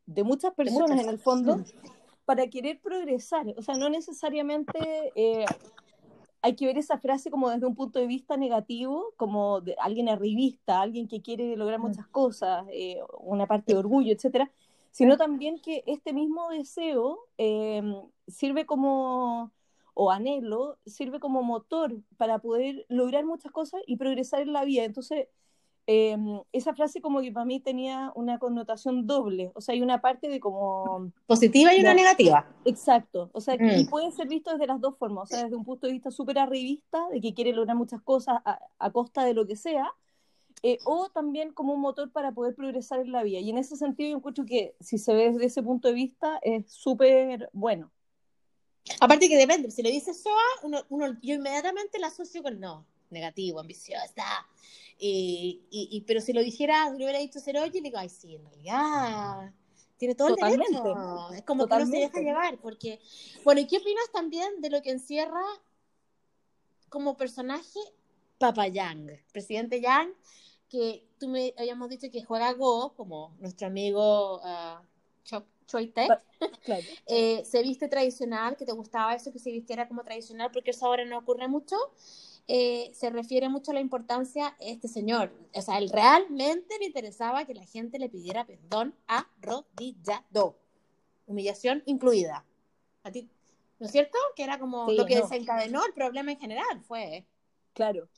[0.05, 1.63] de muchas personas en el fondo
[2.25, 3.45] para querer progresar.
[3.57, 4.79] O sea, no necesariamente
[5.15, 5.45] eh,
[6.41, 10.09] hay que ver esa frase como desde un punto de vista negativo, como de alguien
[10.09, 11.83] arribista, alguien que quiere lograr mm.
[11.83, 14.51] muchas cosas, eh, una parte de orgullo, etcétera,
[14.91, 17.19] sino también que este mismo deseo
[18.27, 19.51] sirve como
[19.93, 24.83] o anhelo sirve como motor para poder lograr muchas cosas y progresar en la vida.
[24.83, 25.27] Entonces,
[25.87, 30.01] em, esa frase como que para mí tenía una connotación doble, o sea, hay una
[30.01, 31.11] parte de como...
[31.27, 32.47] Positiva y una negativa.
[32.65, 33.89] Exacto, o sea, y mm.
[33.89, 36.39] puede ser visto desde las dos formas, o sea, desde un punto de vista súper
[36.39, 39.91] arribista, de que quiere lograr muchas cosas a, costa de lo que sea,
[40.63, 43.39] eh, o también como un motor para poder progresar en la vida.
[43.39, 46.39] Y en ese sentido yo encuentro que si se ve desde ese punto de vista
[46.43, 47.91] es súper bueno.
[48.99, 52.85] Aparte que depende, si le dices SOA, uno, uno, yo inmediatamente la asocio con no,
[53.09, 54.47] negativo, ambiciosa.
[55.03, 58.35] Y, y, pero si lo dijera, lo hubiera dicho ser oye, le digo, ay, sí,
[58.35, 59.51] en realidad
[59.97, 61.31] tiene todo el derecho.
[61.33, 62.99] Es como que no se deja llevar, porque,
[63.43, 65.41] bueno, ¿y qué opinas también de lo que encierra
[66.89, 67.79] como personaje
[68.37, 70.13] Papa Yang, presidente Yang,
[70.69, 74.83] que tú me habíamos dicho que juega Go, como nuestro amigo uh,
[77.07, 80.85] eh, se viste tradicional, que te gustaba eso, que se vistiera como tradicional, porque eso
[80.85, 81.75] ahora no ocurre mucho.
[82.47, 85.31] Eh, se refiere mucho a la importancia este señor.
[85.53, 90.57] O sea, él realmente le interesaba que la gente le pidiera perdón arrodillado.
[91.25, 92.45] Humillación incluida.
[93.03, 93.29] ¿A ti?
[93.79, 94.17] ¿No es cierto?
[94.35, 97.25] Que era como lo que desencadenó el problema en general, fue.
[97.73, 98.09] Claro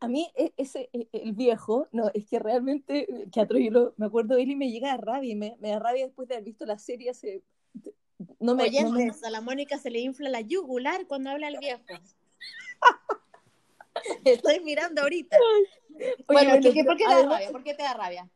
[0.00, 4.36] a mí e, ese, e, el viejo, no, es que realmente, que yo me acuerdo
[4.36, 6.44] de él y me llega a rabia, y me, me da rabia después de haber
[6.44, 7.42] visto la serie hace...
[8.40, 11.84] No me, Oye, a la Mónica se le infla la yugular cuando habla el viejo.
[14.24, 15.36] Estoy mirando ahorita.
[16.26, 17.50] bueno, ¿por, qué, te da rabia?
[17.50, 18.30] ¿por qué te da rabia?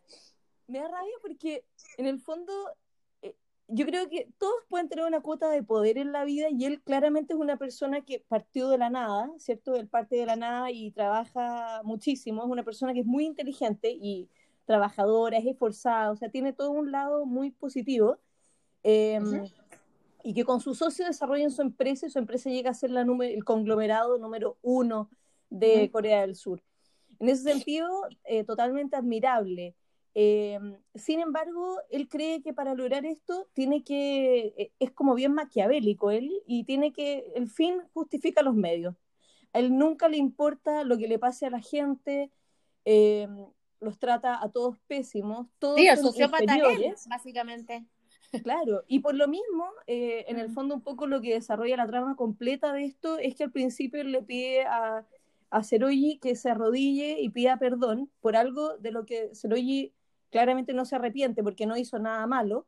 [0.66, 1.64] Me da rabia porque
[1.96, 2.52] en el fondo
[3.74, 6.82] yo creo que todos pueden tener una cuota de poder en la vida y él
[6.82, 9.76] claramente es una persona que partió de la nada, ¿cierto?
[9.76, 13.90] Él parte de la nada y trabaja muchísimo, es una persona que es muy inteligente
[13.90, 14.28] y
[14.66, 18.18] trabajadora, es esforzada, o sea, tiene todo un lado muy positivo.
[18.82, 19.44] Em,
[20.24, 23.02] y que con su socio desarrollen su empresa y su empresa llega a ser la
[23.02, 25.08] el conglomerado número uno
[25.52, 26.62] de Corea del Sur.
[27.18, 27.88] En ese sentido,
[28.24, 29.76] eh, totalmente admirable.
[30.14, 35.32] Em, sin embargo, él cree que para lograr esto tiene que, e, es como bien
[35.32, 38.94] maquiavélico él, y tiene que, el fin justifica los medios.
[39.52, 42.30] A él nunca le importa lo que le pase a la gente,
[42.84, 43.46] em,
[43.80, 47.06] los trata a todos pésimos, todos sí, son inferiores.
[47.08, 47.84] básicamente.
[48.42, 51.86] Claro, y por lo mismo, eh, en el fondo un poco lo que desarrolla la
[51.86, 55.06] trama completa de esto es que al principio le pide a,
[55.52, 59.92] a Seroyi que se arrodille y pida perdón por algo de lo que Seroyi
[60.30, 62.66] claramente no se arrepiente porque no hizo nada malo.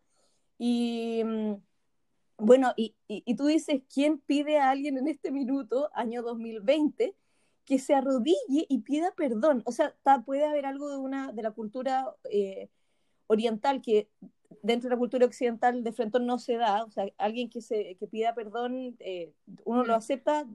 [0.58, 1.54] Y mm,
[2.38, 7.16] bueno, y, y, tú dices, ¿quién pide a alguien en este minuto, año 2020,
[7.64, 9.62] que se arrodille y pida perdón?
[9.64, 9.94] O sea,
[10.26, 12.68] puede haber algo de, una, de la cultura eh,
[13.28, 14.10] oriental que
[14.62, 17.96] dentro de la cultura occidental de frente no se da, o sea, alguien que, se,
[17.96, 19.32] que pida perdón, eh,
[19.64, 19.96] uno lo mm.
[19.96, 20.46] acepta,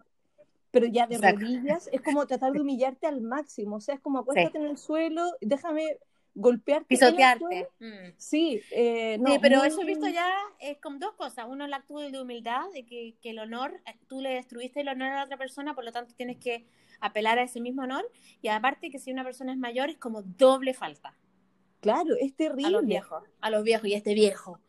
[0.71, 4.19] pero ya de rodillas, es como tratar de humillarte al máximo, o sea, es como
[4.19, 5.97] acuéstate en el suelo, déjame
[6.36, 6.88] golpearte.
[6.88, 7.67] Pisotearte.
[7.79, 8.13] Mm.
[8.17, 11.45] Sí, eh, no, sí, pero eso he visto ya es con dos cosas.
[11.49, 14.88] Uno, el acto de humildad, de que, que, el honor, eh, tú le destruiste el
[14.89, 16.65] honor a la otra persona, por lo tanto tienes que
[17.01, 18.10] apelar a ese mismo honor.
[18.41, 21.17] Y aparte que si una persona es mayor, es como doble falta.
[21.82, 22.67] Claro, es terrible.
[22.67, 24.60] A los viejos, a los viejos y este viejo.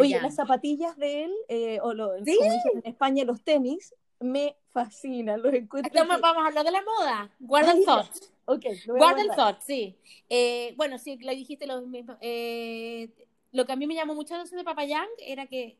[0.00, 2.36] Oye, las zapatillas de él, eh, o lo, ¿Sí?
[2.74, 5.92] en España los tenis, me fascinan, los encuentro.
[6.06, 7.30] vamos a hablar de la moda.
[7.38, 8.10] Guarda el thought.
[8.48, 9.98] Okay, Guarda el thought, sí.
[10.30, 12.16] Eh, bueno, sí, lo dijiste lo mismo.
[12.20, 13.10] Eh,
[13.50, 15.76] lo que a mí me llamó mucho la atención de Papayang era que,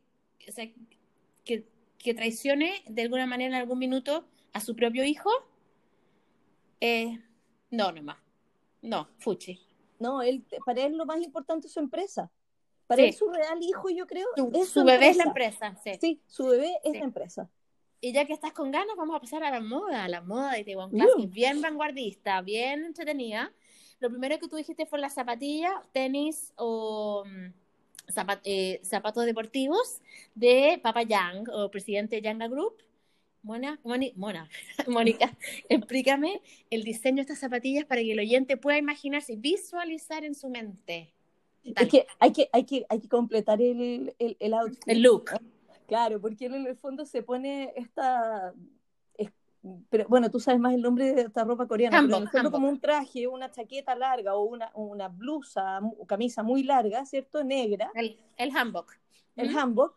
[0.48, 0.68] o sea,
[1.44, 1.64] que,
[1.96, 5.30] que, traicione de alguna manera en algún minuto a su propio hijo.
[6.80, 7.20] Eh,
[7.70, 8.18] no, no más.
[8.82, 9.60] No, Fuchi.
[10.00, 12.32] No, él, para él lo más importante es su empresa.
[12.88, 15.76] Para él su real hijo, yo creo, su, es su, bebé es la empresa.
[15.82, 17.48] Sí, sí su bebé es la empresa.
[18.00, 20.52] Y ya que estás con ganas, vamos a pasar a la moda, a la moda
[20.52, 23.52] de Taiwan Classic, bien vanguardista, bien entretenida.
[24.00, 27.46] Lo primero que tú dijiste fue las zapatillas, tenis o mm,
[28.44, 30.00] eh, zapatos deportivos
[30.34, 32.82] de Papa Yang o presidente Yanga Group.
[33.42, 34.50] Mona, Mona,
[34.88, 35.36] Mónica,
[35.68, 40.34] explícame el diseño de estas zapatillas para que el oyente pueda imaginarse y visualizar en
[40.34, 41.12] su mente.
[41.62, 44.88] Es que hay que, hay que, hay que completar el, el, el outfit.
[44.88, 45.30] El look.
[45.86, 48.52] Claro, porque él en el fondo se pone esta
[49.88, 52.50] pero bueno, tú sabes más el nombre de esta ropa coreana, pero en el fondo
[52.50, 57.42] como un traje, una chaqueta larga o una, una blusa o camisa muy larga, ¿cierto?
[57.42, 57.90] Negra.
[57.94, 58.92] El, el hanbok.
[59.34, 59.94] El hanbok,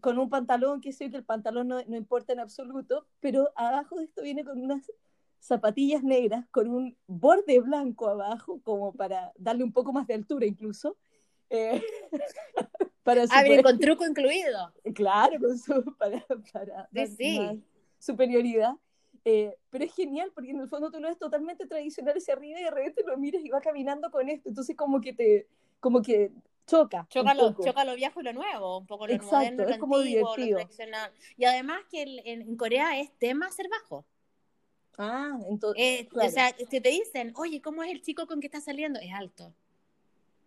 [0.00, 3.96] con un pantalón que sé que el pantalón no, no, importa en absoluto, pero abajo
[3.96, 4.90] de esto viene con unas
[5.38, 10.46] zapatillas negras, con un borde blanco abajo, como para darle un poco más de altura
[10.46, 10.96] incluso.
[11.50, 11.82] Eh,
[13.06, 14.72] para ah, con truco incluido.
[14.94, 16.88] Claro, con su, para, para
[18.00, 18.74] superioridad.
[19.24, 22.60] Eh, pero es genial porque en el fondo tú lo ves totalmente tradicional hacia arriba
[22.60, 24.48] y de repente lo miras y va caminando con esto.
[24.48, 25.46] Entonces como que te,
[25.78, 26.32] como que
[26.66, 27.06] choca.
[27.08, 30.58] Choca, lo, choca lo viejo y lo nuevo, un poco lo Exacto, es como divertido.
[31.36, 34.04] Y además que en, Corea es tema ser bajo.
[34.98, 35.80] Ah, entonces.
[35.80, 38.98] Eh, o sea, si te dicen, oye, ¿cómo es el chico con que está saliendo?
[38.98, 39.54] Es alto.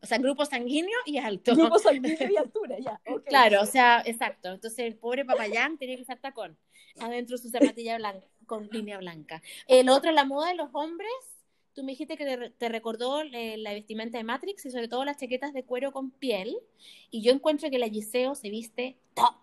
[0.02, 1.56] O sea, grupo sanguíneo y alto.
[1.56, 3.02] Grupo sanguíneo y altura, ya.
[3.26, 4.50] Claro, o sea, exacto.
[4.50, 6.58] Entonces el pobre papayán tenía que usar tacón.
[7.00, 9.42] Adentro su zapatilla blanca, con línea blanca.
[9.68, 11.12] El otro, la moda de los hombres.
[11.74, 15.18] Tú me dijiste que te, recordó eh, la vestimenta de Matrix y sobre todo las
[15.18, 16.58] chaquetas de cuero con piel.
[17.12, 19.36] Y yo encuentro que la Giseo se viste top.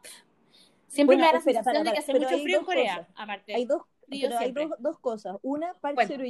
[0.88, 3.54] Siempre me da la sensación de que hace mucho frío en Corea, aparte.
[3.54, 5.36] Hay dos, hay dos, dos, cosas.
[5.42, 6.24] Una, Park bueno.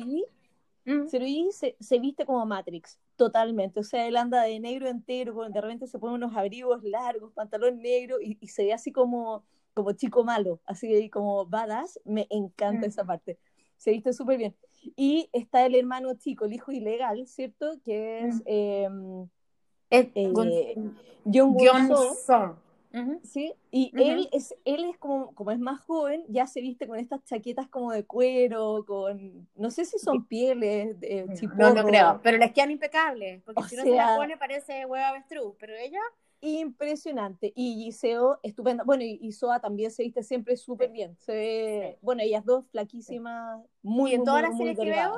[1.09, 3.81] Se, se, viste como Matrix, totalmente.
[3.81, 7.79] O sea, él anda de negro entero, de repente se pone unos abrigos largos, pantalón
[7.79, 9.45] negro y, y se ve así como,
[9.75, 12.01] como chico malo, así como badass.
[12.05, 13.39] Me encanta esa parte.
[13.77, 14.57] Se viste súper bien.
[14.95, 17.81] Y está el hermano chico, el hijo ilegal, ¿cierto?
[17.85, 18.43] Que es.
[18.47, 18.89] Eh,
[19.91, 20.33] eh,
[21.25, 21.57] John
[23.23, 23.55] ¿sí?
[23.71, 27.25] Y él es, él es como, como es más joven, ya se viste con estas
[27.25, 32.39] chaquetas como de cuero, con, no sé si son pieles, de No, no creo, pero
[32.39, 36.01] les quedan impecables, porque si no se la pone parece hueva avestruz, pero ella...
[36.43, 41.99] Impresionante, y Giseo, estupenda, bueno, y, Soa también se viste siempre súper bien, se ve,
[42.03, 45.17] bueno, ellas dos flaquísimas, muy, Y en todas las series que veo,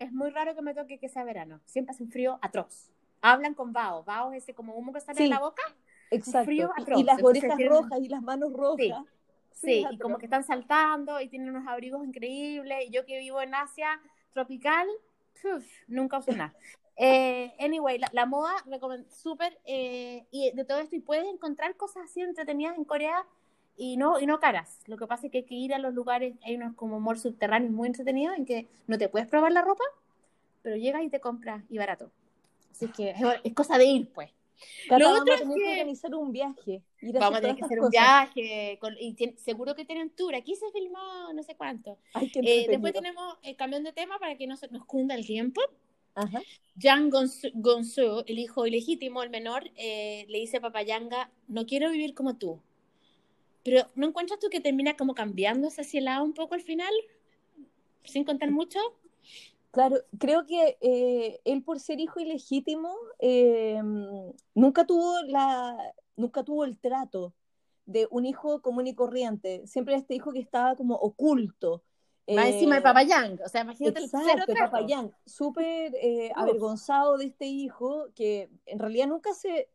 [0.00, 2.90] es muy raro que me toque que sea verano, siempre hace un frío atroz.
[3.22, 5.62] Hablan con Bao, Bao es ese como humo que sale en la boca,
[6.10, 6.50] Exacto.
[6.50, 9.04] y las orejas rojas y las manos rojas.
[9.52, 12.86] Sí, y como que están saltando y tienen unos abrigos increíbles.
[12.86, 14.00] Y yo que vivo en Asia
[14.32, 14.86] tropical,
[15.88, 16.54] nunca uso nada.
[16.98, 18.54] Eh, anyway, la, moda,
[19.08, 19.58] súper.
[19.64, 23.24] Eh, y de todo esto, y puedes encontrar cosas así entretenidas en Corea
[23.76, 24.80] y no, y no caras.
[24.86, 27.18] Lo que pasa es que hay que ir a los lugares, hay unos como mall
[27.18, 29.84] subterráneos muy entretenidos en que no te puedes probar la ropa,
[30.62, 32.10] pero llegas y te compras y barato.
[32.70, 34.30] Así que es cosa de ir, pues.
[34.90, 35.46] Lo otro es que...
[35.46, 36.82] organizar un viaje.
[37.14, 38.78] vamos a tener que hacer un viaje.
[39.00, 40.34] y seguro que tienen tour.
[40.34, 41.98] Aquí se filmó no sé cuánto.
[42.14, 45.60] Eh, después tenemos el cambio de tema para que no se nos cunda el tiempo.
[46.14, 46.40] Ajá.
[46.76, 47.10] Yang
[47.54, 52.36] Gonzo, el hijo ilegítimo, el menor, eh, le dice a Papayanga, no quiero vivir como
[52.36, 52.60] tú.
[53.62, 56.92] Pero ¿no encuentras tú que termina como cambiándose hacia el lado un poco al final?
[58.04, 58.78] Sin contar mucho.
[59.76, 63.78] Claro, creo que eh, él por ser hijo ilegítimo eh,
[64.54, 65.76] nunca tuvo la,
[66.16, 67.34] nunca tuvo el trato
[67.84, 69.66] de un hijo común y corriente.
[69.66, 71.84] Siempre este hijo que estaba como oculto.
[72.26, 75.92] Más encima de eh, Papayang, o sea, imagínate exacto, el Papayang, súper
[76.34, 79.68] avergonzado de este hijo que en realidad nunca se,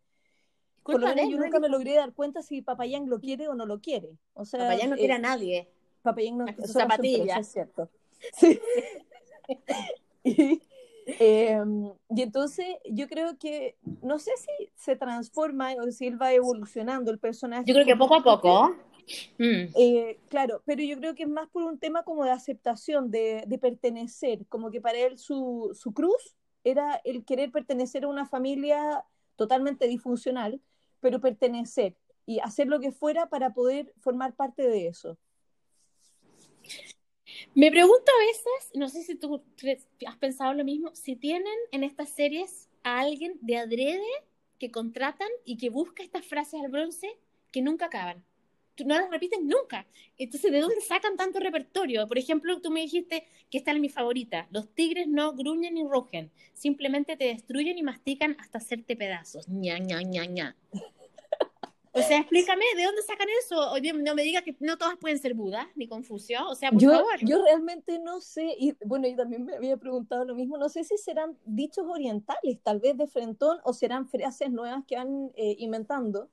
[0.81, 3.67] por lo menos yo nunca me logré dar cuenta si Papayang lo quiere o no
[3.67, 4.17] lo quiere.
[4.33, 5.69] O sea, no quiere a nadie.
[6.01, 7.39] Papayang no quiere zapatillas.
[7.41, 7.87] Es cierto.
[8.37, 8.59] Sí.
[11.19, 16.31] Em, y, entonces yo creo que, no sé si se transforma o si él va
[16.31, 17.63] evolucionando el personaje.
[17.65, 18.75] Yo creo que poco a poco.
[19.37, 19.73] Mm.
[19.75, 23.43] Eh, claro, pero yo creo que es más por un tema como de aceptación, de,
[23.47, 28.27] de pertenecer, como que para él su, su, cruz era el querer pertenecer a una
[28.27, 29.03] familia
[29.35, 30.61] totalmente disfuncional,
[30.99, 35.17] pero pertenecer y hacer lo que fuera para poder formar parte de eso.
[37.53, 39.43] Me pregunto a veces, no sé si tú
[40.07, 44.07] has pensado lo mismo, si tienen en estas series a alguien de adrede
[44.57, 47.17] que contratan y que busca estas frases al bronce
[47.51, 48.23] que nunca acaban.
[48.85, 49.85] No las repiten nunca.
[50.17, 52.07] Entonces, ¿de dónde sacan tanto repertorio?
[52.07, 54.47] Por ejemplo, tú me dijiste que esta es mi favorita.
[54.49, 59.47] Los tigres no gruñen ni rugen, simplemente te destruyen y mastican hasta hacerte pedazos.
[59.49, 60.55] ña, ña, ña, ña.
[61.93, 63.73] O sea, explícame, ¿de dónde sacan eso?
[63.95, 66.47] no me digas que no todas pueden ser Buda, ni Confucio.
[66.47, 67.19] O sea, por yo, favor.
[67.21, 70.85] Yo realmente no sé, y bueno, yo también me había preguntado lo mismo, no sé
[70.85, 75.57] si serán dichos orientales, tal vez de frentón, o serán frases nuevas que van eh,
[75.59, 76.29] inventando,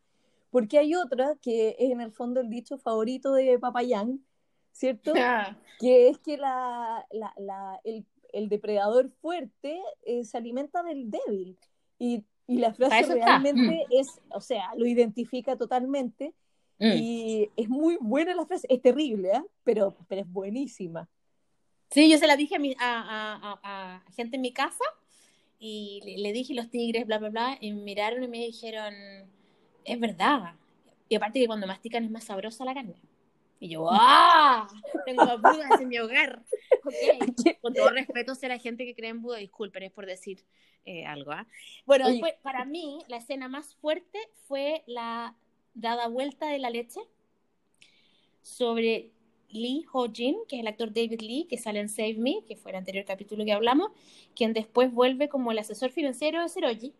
[0.50, 4.24] porque hay otra que es en el fondo el dicho favorito de Papayán,
[4.72, 5.12] ¿cierto?
[5.80, 11.56] Que es que la, la, la, el, el, depredador fuerte eh, se alimenta del débil.
[12.00, 14.00] Y y la frase realmente mm.
[14.00, 16.32] es, o sea, lo identifica totalmente.
[16.78, 16.92] Mm.
[16.96, 19.42] Y es muy buena la frase, es terrible, ¿eh?
[19.64, 21.08] pero, pero es buenísima.
[21.90, 24.84] Sí, yo se la dije a, mi, a, a, gente en mi casa
[25.58, 28.94] y le, dije los tigres, bla, bla, bla, y miraron y me dijeron,
[29.84, 30.54] es verdad.
[31.08, 32.96] Y aparte que cuando mastican es más sabrosa la carne.
[33.60, 34.68] Y yo, ¡ah!
[35.06, 36.42] Tengo Budas en mi hogar.
[37.60, 40.44] Con todo respeto a la gente que cree en Buda, disculpen, es por decir
[40.84, 41.32] eh, algo.
[41.32, 41.46] ¿ah?
[41.84, 42.06] Bueno,
[42.42, 45.36] para mí, la escena más fuerte fue la
[45.74, 47.00] dada vuelta de la leche
[48.42, 49.12] sobre
[49.50, 52.70] Lee Ho-jin, que es el actor David Lee, que sale en Save Me, que fue
[52.70, 53.90] el anterior capítulo que hablamos,
[54.34, 56.94] quien después vuelve como el asesor financiero de Seroji.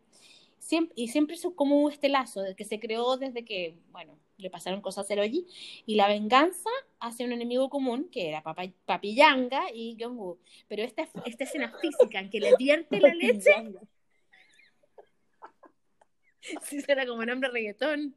[0.94, 5.04] y siempre es como este lazo que se creó desde que, bueno, le pasaron cosas
[5.04, 5.46] a Seroji,
[5.84, 6.70] y la venganza
[7.00, 10.38] hacia un enemigo común, que era Papi, Papi Yanga y Jong-woo.
[10.68, 13.50] Pero esta, esta escena física en que le vierte la leche...
[16.62, 18.14] Sí, será como nombre reggaetón.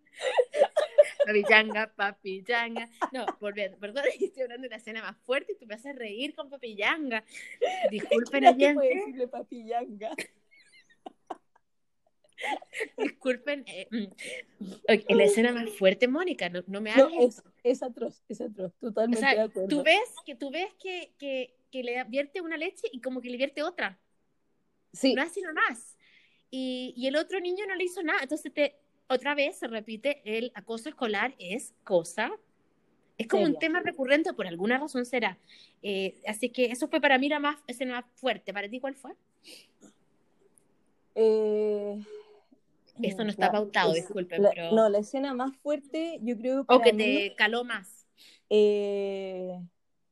[1.25, 2.89] Papi Yanga, Papi Yanga.
[3.11, 6.33] No, volviendo, perdón, estoy hablando de la escena más fuerte y tú me haces reír
[6.33, 7.23] con Papi Yanga.
[7.91, 10.11] Disculpen a decirle Papi Yanga.
[12.97, 18.23] Disculpen, eh, mm, la escena más fuerte, Mónica, no, no me hagas es, es, atroz,
[18.27, 19.69] es atroz, totalmente de acuerdo.
[19.69, 23.29] Tú ves, que, tú ves que, que, que, le vierte una leche y como que
[23.29, 23.99] le vierte otra.
[24.93, 25.13] Sí.
[25.13, 25.97] No hace nada más.
[26.49, 28.19] Y, y, el otro niño no le hizo nada.
[28.21, 28.75] Entonces, te,
[29.07, 32.31] otra vez se repite, el acoso escolar es cosa.
[33.17, 35.37] Es como un tema recurrente, por alguna razón será.
[35.83, 38.51] Eh, así que eso fue para mí la más, escena más fuerte.
[38.53, 39.11] ¿Para ti cuál fue?
[41.13, 42.01] Eh,
[43.03, 44.71] esto no está pautado, disculpe, pero...
[44.71, 48.07] No, la escena más fuerte, yo creo O que te caló más.
[48.49, 49.59] Eh,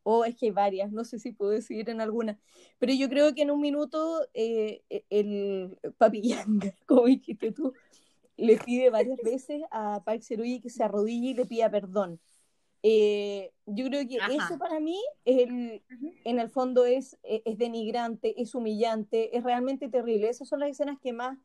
[0.04, 2.40] o es que hay varias, no sé si puedo decidir en alguna.
[2.80, 7.74] Pero yo creo que en un minuto eh, e, el Papi Yanga, como dijiste tú,
[8.38, 12.20] le pide varias veces a Park Seruyi que se arrodille y le pida perdón.
[12.82, 15.84] Eh, yo creo que eso para mí el,
[16.24, 20.30] en el fondo es, e, es, denigrante, es humillante, es realmente terrible.
[20.30, 21.38] Esas son las escenas que más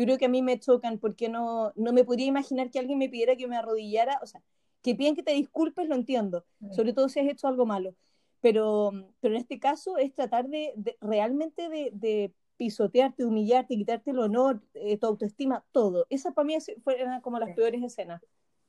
[0.00, 2.98] yo creo que a mí me chocan porque no, no me podría imaginar que alguien
[2.98, 4.42] me pidiera que me arrodillara, o sea,
[4.82, 6.72] que piden que te disculpes, lo entiendo, mm.
[6.72, 7.94] sobre todo si has hecho algo malo,
[8.40, 14.18] pero, pero en este caso es tratar de, realmente de, de, pisotearte, humillarte, quitarte el
[14.18, 16.06] honor, eh, tu autoestima, todo.
[16.08, 18.22] Esa para mí fueron como las peores escenas.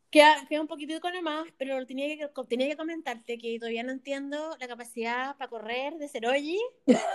[0.10, 4.68] Queda, un poquitito nomás, pero tenía que, tenía que comentarte que todavía no entiendo la
[4.68, 6.60] capacidad para correr de Ceroji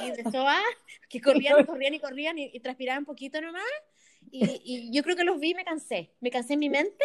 [0.00, 0.60] y de Soa,
[1.08, 3.62] que corrían, corrían y corrían y, transpiraban un poquito nomás.
[4.32, 6.10] Y, y, yo creo que los vi y me cansé.
[6.20, 7.04] Me cansé en mi mente.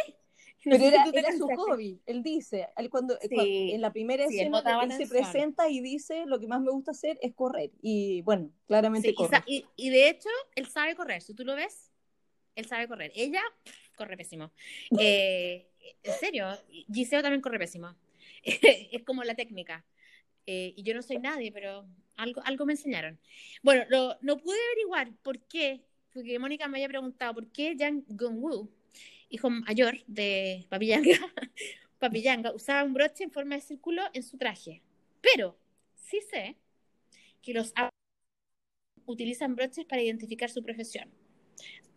[0.63, 5.81] pero era, su hobby, él dice, cuando, en la primera escena él, se presenta y
[5.81, 7.71] dice, lo que más me gusta hacer es correr.
[7.81, 9.43] Y bueno, claramente corre.
[9.45, 11.91] Y, y, de hecho, él sabe correr, si tú lo ves,
[12.55, 13.11] él sabe correr.
[13.15, 13.41] Ella
[13.95, 14.51] corre pésimo.
[14.99, 15.67] Eh,
[16.03, 16.47] en serio,
[16.91, 17.95] Giseo también corre pésimo.
[18.43, 19.85] es como la técnica.
[20.45, 23.19] Eh, y yo no soy nadie, pero algo, algo me enseñaron.
[23.63, 23.85] Bueno,
[24.21, 25.81] no pude averiguar por qué,
[26.17, 28.67] porque Mónica me había preguntado por qué Yang Gongwoo,
[29.29, 31.11] hijo mayor de Papillanga,
[31.99, 34.81] Papillanga, usaba un broche en forma de círculo en su traje.
[35.21, 35.59] Pero
[35.93, 36.55] sí sé
[37.43, 37.71] que los
[39.05, 41.07] utilizan broches para identificar su profesión.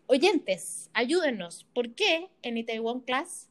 [0.07, 1.65] Oyentes, ayúdenos.
[1.73, 3.49] ¿Por qué en Itaewon Class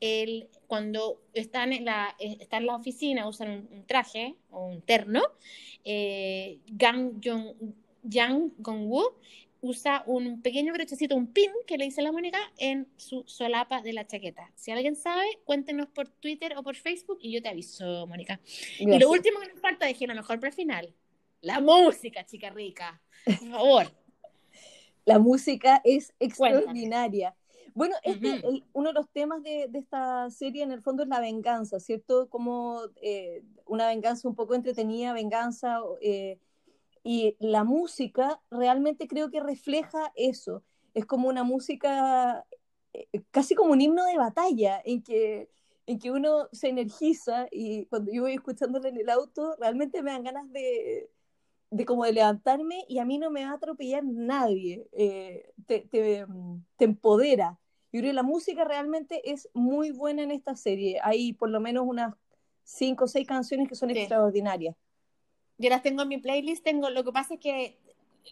[0.00, 4.82] el, cuando están en, la, eh, están en la oficina usan un, traje o un
[4.82, 5.22] terno?
[5.84, 7.20] Eh, Gang
[8.02, 9.14] Yang Gongwoo
[9.60, 13.92] usa un pequeño brochecito, un pin que le dice la Mónica en su solapa de
[13.92, 14.50] la chaqueta.
[14.54, 18.40] Si alguien sabe, cuéntenos por Twitter o por Facebook y yo te aviso, Mónica.
[18.78, 20.94] Y lo último que nos falta, dije lo mejor para el final.
[21.42, 23.00] La música, chica rica.
[23.24, 23.86] Por favor
[25.04, 27.34] la música es extraordinaria.
[27.74, 28.42] Bueno, este,
[28.72, 32.28] uno de los temas de, esta serie en el fondo es la venganza, ¿cierto?
[32.28, 36.38] Como eh, una venganza un poco entretenida, venganza, eh,
[37.02, 40.62] y la música realmente creo que refleja eso.
[40.94, 42.44] Es como una música,
[42.92, 45.50] eh, casi como un himno de batalla, en que,
[45.86, 50.12] en que uno se energiza y cuando yo voy escuchándolo en el auto, realmente me
[50.12, 51.10] dan ganas de,
[51.70, 55.80] de como de levantarme y a mí no me va a atropellar nadie, eh, te,
[55.80, 56.26] te,
[56.76, 57.58] te, empodera.
[57.92, 61.00] Yo creo que la música realmente es muy buena en esta serie.
[61.02, 62.14] Hay por lo menos unas
[62.62, 64.76] cinco o seis canciones que son extraordinarias.
[65.60, 67.76] Yo las tengo en mi playlist, tengo, lo que pasa es que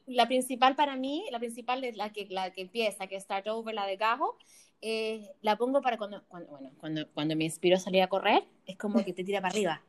[0.06, 3.46] la principal para mí, la principal es la que, la que empieza, que es Start
[3.48, 4.38] Over, la de Gajo,
[4.80, 8.44] eh, la pongo para cuando, cuando, bueno, cuando, cuando me inspiro a salir a correr,
[8.64, 9.82] es como que te tira para arriba.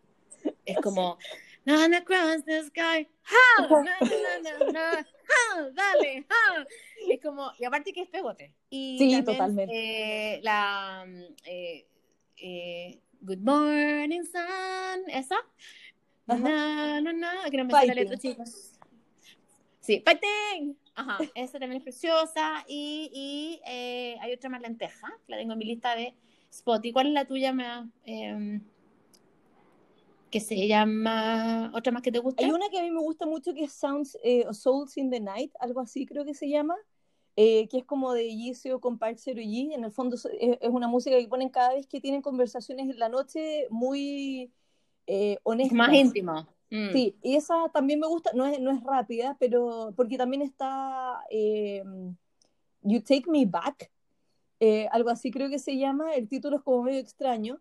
[0.66, 1.18] Es como,
[1.66, 3.08] None across the sky.
[3.22, 3.68] ¡Ja!
[3.70, 6.66] No, no, no, Dale, ¡ja!
[7.10, 8.54] Es como, y aparte que es pegote.
[8.70, 9.74] Y sí, totalmente.
[9.74, 11.06] Eh, la
[11.46, 11.86] eh,
[12.38, 15.38] eh, Good Morning Sun, esa.
[16.38, 18.72] No, no, no, que no me sale la letra, chicos.
[19.80, 20.78] Sí, fighting.
[20.96, 22.64] Ajá, esa también es preciosa.
[22.68, 26.14] Y, y eh, hay otra más lenteja, la tengo en mi lista de
[26.52, 26.86] spot.
[26.86, 27.54] ¿Y cuál es la tuya?
[27.54, 28.62] Me, eh,
[30.30, 32.44] que se llama, otra más que te gusta.
[32.44, 35.20] Hay una que a mí me gusta mucho que es Sounds, eh, Souls in the
[35.20, 36.76] Night, algo así creo que se llama,
[37.36, 39.74] eh, que es como de Giseo con Park Zero G.
[39.74, 43.10] En el fondo es, una música que ponen cada vez que tienen conversaciones en la
[43.10, 44.52] noche muy
[45.10, 45.76] eh, honestas.
[45.76, 46.48] Más íntima.
[46.70, 46.92] Mm.
[46.92, 51.20] Sí, y esa también me gusta, no es, no es rápida, pero porque también está
[51.32, 53.90] You Take Me Back,
[54.92, 57.60] algo así creo que se llama, el título es como medio extraño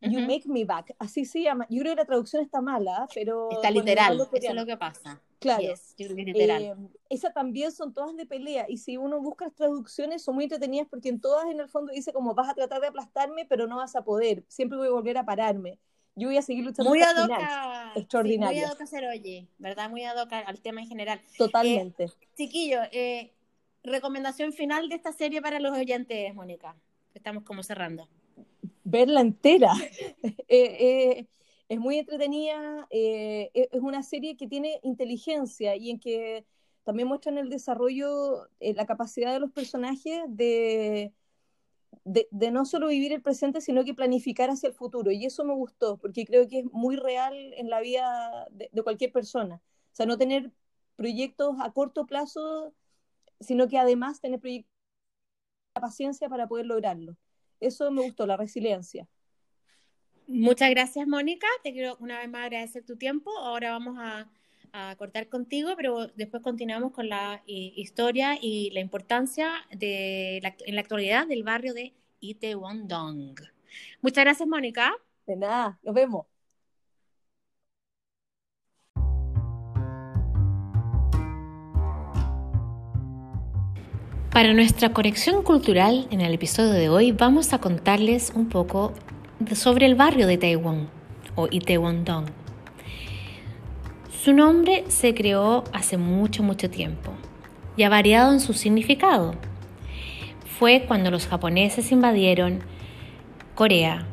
[0.00, 1.66] You Make Me Back, así se llama.
[1.70, 3.50] Yo creo que la traducción está mala, pero...
[3.50, 5.20] Está literal, eso es lo que pasa.
[5.38, 5.62] Claro.
[5.98, 6.74] Eh,
[7.10, 10.88] esa también son todas de pelea, y si uno busca las traducciones son muy entretenidas
[10.88, 13.76] porque en todas en el fondo dice como vas a tratar de aplastarme, pero no
[13.76, 15.78] vas a poder, siempre voy a volver a pararme.
[16.16, 17.30] Yo voy a seguir luchando muy ad hoc
[17.94, 18.60] Extraordinario.
[18.60, 19.88] muy ad hoc hacer oye, ¿verdad?
[19.90, 21.20] Muy ad hoc al tema en general.
[21.38, 22.04] Totalmente.
[22.04, 23.32] Eh, chiquillo, eh,
[23.84, 26.74] recomendación final de esta serie para los oyentes, Mónica.
[27.14, 28.08] Estamos como cerrando
[28.86, 29.72] verla entera.
[30.48, 31.26] Eh, eh,
[31.68, 36.46] es muy entretenida, eh, es una serie que tiene inteligencia y en que
[36.84, 41.12] también muestran el desarrollo, la capacidad de los personajes de,
[42.06, 45.10] de, no solo vivir el presente, sino que planificar hacia el futuro.
[45.10, 49.10] Y eso me gustó, porque creo que es muy real en la vida de, cualquier
[49.10, 49.56] persona.
[49.56, 50.52] O sea, no tener
[50.94, 52.72] proyectos a corto plazo,
[53.40, 54.40] sino que además tener
[55.74, 57.16] la paciencia para poder lograrlo.
[57.58, 59.08] Eso me gustó, la resiliencia.
[60.28, 61.46] Muchas gracias, Mónica.
[61.64, 63.36] Te quiero una vez más agradecer tu tiempo.
[63.38, 64.30] Ahora vamos a,
[64.96, 71.26] cortar contigo, pero después continuamos con la historia y la importancia de en la actualidad
[71.26, 73.40] del barrio de Itaewon-dong.
[74.00, 74.94] Muchas gracias, Mónica.
[75.26, 76.26] De nada, nos vemos.
[84.30, 88.92] Para nuestra conexión cultural, en el episodio de hoy vamos a contarles un poco
[89.54, 90.90] sobre el barrio de Taiwán
[91.36, 92.26] o Itaewon-dong.
[94.26, 97.12] Su nombre se creó hace mucho, mucho tiempo
[97.76, 99.36] y ha variado en su significado.
[100.58, 102.58] Fue cuando los japoneses invadieron
[103.54, 104.04] Corea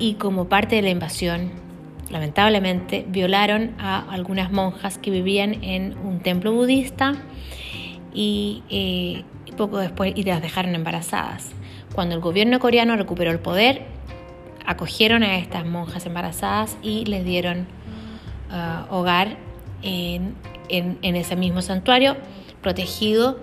[0.00, 1.52] y como parte de la invasión,
[2.10, 7.14] lamentablemente, violaron a algunas monjas que vivían en un templo budista
[8.12, 9.22] y eh,
[9.56, 11.52] poco después y las dejaron embarazadas.
[11.94, 13.82] Cuando el gobierno coreano recuperó el poder,
[14.66, 17.75] acogieron a estas monjas embarazadas y les dieron
[18.50, 19.36] uh, hogar
[19.82, 20.34] en,
[20.68, 22.16] ese mismo santuario
[22.60, 23.40] protegido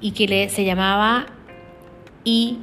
[0.00, 1.26] y que se llamaba
[2.24, 2.58] I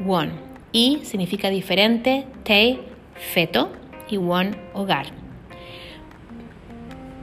[0.00, 0.32] Won.
[0.72, 2.80] I significa diferente, Tae
[3.14, 3.70] feto
[4.08, 5.06] y Won hogar.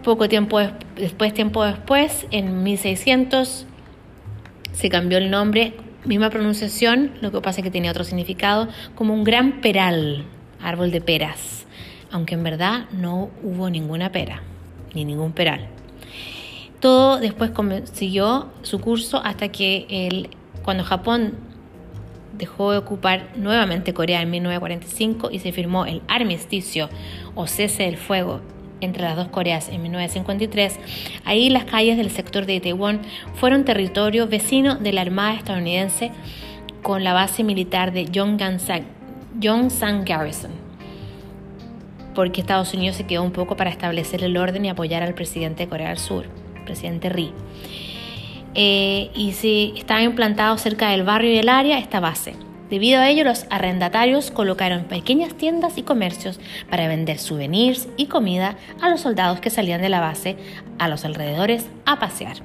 [0.04, 0.60] Poco tiempo
[0.96, 3.66] después, tiempo después, en 1600,
[4.72, 5.74] se cambió el nombre
[6.06, 10.26] misma pronunciación, lo que pasa es que tenía otro significado, como un gran peral,
[10.62, 11.66] árbol de peras,
[12.12, 14.42] aunque en verdad no hubo ninguna pera,
[14.94, 15.68] ni ningún peral.
[16.80, 17.52] Todo después
[17.92, 20.30] siguió su curso hasta que el,
[20.64, 21.34] cuando Japón
[22.38, 26.90] dejó de ocupar nuevamente Corea en 1945 y se firmó el armisticio
[27.36, 28.40] o cese del fuego
[28.82, 30.80] entre las dos Coreas en 1953,
[31.26, 33.02] ahí las calles del sector de Taiwán
[33.36, 36.12] fueron territorio vecino de la Armada estadounidense
[36.82, 38.86] con la base militar de Yongsan
[40.06, 40.52] Garrison,
[42.16, 45.64] porque Estados Unidos se quedó un poco para establecer el orden y apoyar al presidente
[45.64, 46.26] de Corea del Sur,
[46.66, 47.32] presidente Ri.
[48.56, 52.36] Eh, y si estaba implantado cerca del barrio y del área esta base.
[52.70, 56.40] Debido a ello, los arrendatarios colocaron pequeñas tiendas y comercios
[56.70, 60.38] para vender souvenirs y comida a los soldados que salían de la base
[60.78, 62.38] a los alrededores a pasear.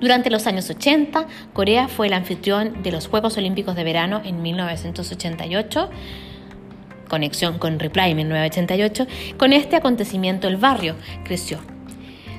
[0.00, 4.40] Durante los años 80, Corea fue el anfitrión de los Juegos Olímpicos de Verano en
[4.40, 5.90] 1988
[7.10, 9.06] conexión con Reply en 1988,
[9.36, 11.58] con este acontecimiento el barrio creció.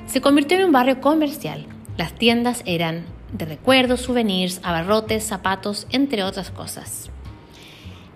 [0.06, 1.66] Se convirtió en un barrio comercial.
[1.96, 7.12] Las tiendas eran de recuerdos, souvenirs, abarrotes, zapatos, entre otras cosas.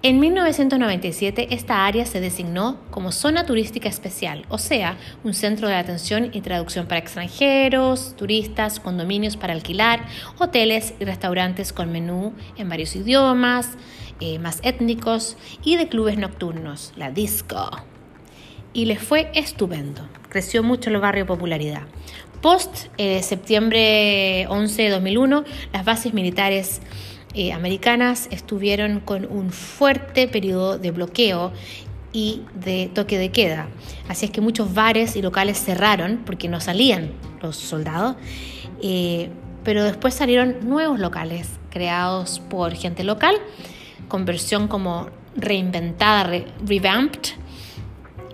[0.02, 5.74] En 1997 esta área se designó como zona turística especial, o sea, un centro de
[5.74, 10.04] atención y traducción para extranjeros, turistas, condominios para alquilar,
[10.38, 13.70] hoteles y restaurantes con menú en varios idiomas,
[14.20, 17.70] eh, más étnicos y de clubes nocturnos, la disco.
[18.72, 21.82] Y les fue estupendo, creció mucho el barrio popularidad.
[22.40, 26.80] Post eh, septiembre 11 de 2001, las bases militares
[27.34, 31.52] eh, americanas estuvieron con un fuerte periodo de bloqueo
[32.12, 33.68] y de toque de queda.
[34.08, 37.12] Así es que muchos bares y locales cerraron porque no salían
[37.42, 38.16] los soldados,
[39.62, 43.36] pero después salieron nuevos locales creados por gente local,
[44.09, 47.34] con versión como reinventada, revamped,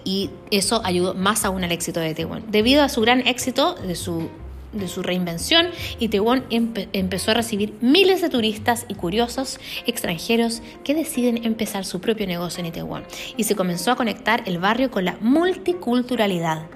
[0.05, 2.45] y eso ayudó más aún al éxito de Taiwán.
[2.49, 4.31] Debido a su gran éxito de su,
[4.73, 5.69] de su reinvención,
[5.99, 12.01] y Taiwán empezó a recibir miles de turistas y curiosos extranjeros que deciden empezar su
[12.01, 13.05] propio negocio en Taiwán
[13.37, 16.67] y se comenzó a conectar el barrio con la multiculturalidad.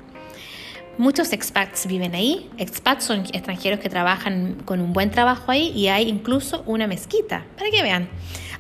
[0.99, 2.49] Muchos expats viven ahí.
[2.57, 7.45] Expats son extranjeros que trabajan con un buen trabajo ahí y hay incluso una mezquita,
[7.59, 8.09] para que vean.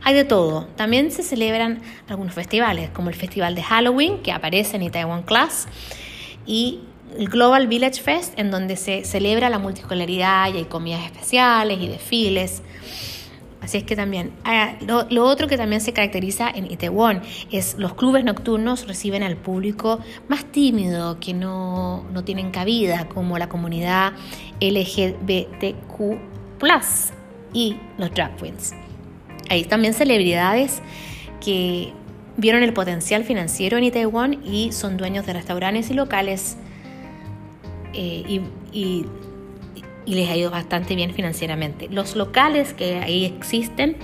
[0.06, 0.68] Hay de todo.
[0.76, 5.66] También se celebran algunos festivales, como el Festival de Halloween, que aparece en Itaewon Class,
[6.46, 6.82] y
[7.18, 11.88] el Global Village Fest, en donde se celebra la multiculturalidad y hay comidas especiales y
[11.88, 12.62] desfiles.
[13.60, 17.94] Así es que también, ah, lo, otro que también se caracteriza en Itaewon es los
[17.94, 19.98] clubes nocturnos reciben al público
[20.28, 24.12] más tímido, que no, no tienen cabida, como la comunidad
[24.60, 26.00] LGBTQ
[27.52, 28.72] y los drag queens.
[29.48, 30.82] Hay también celebridades
[31.44, 31.92] que
[32.36, 36.56] vieron el potencial financiero en Itaewon y son dueños de restaurantes y locales
[37.94, 38.42] eh,
[38.72, 39.06] y,
[40.06, 41.88] les ha ido bastante bien financieramente.
[41.90, 43.96] Los locales que ahí existen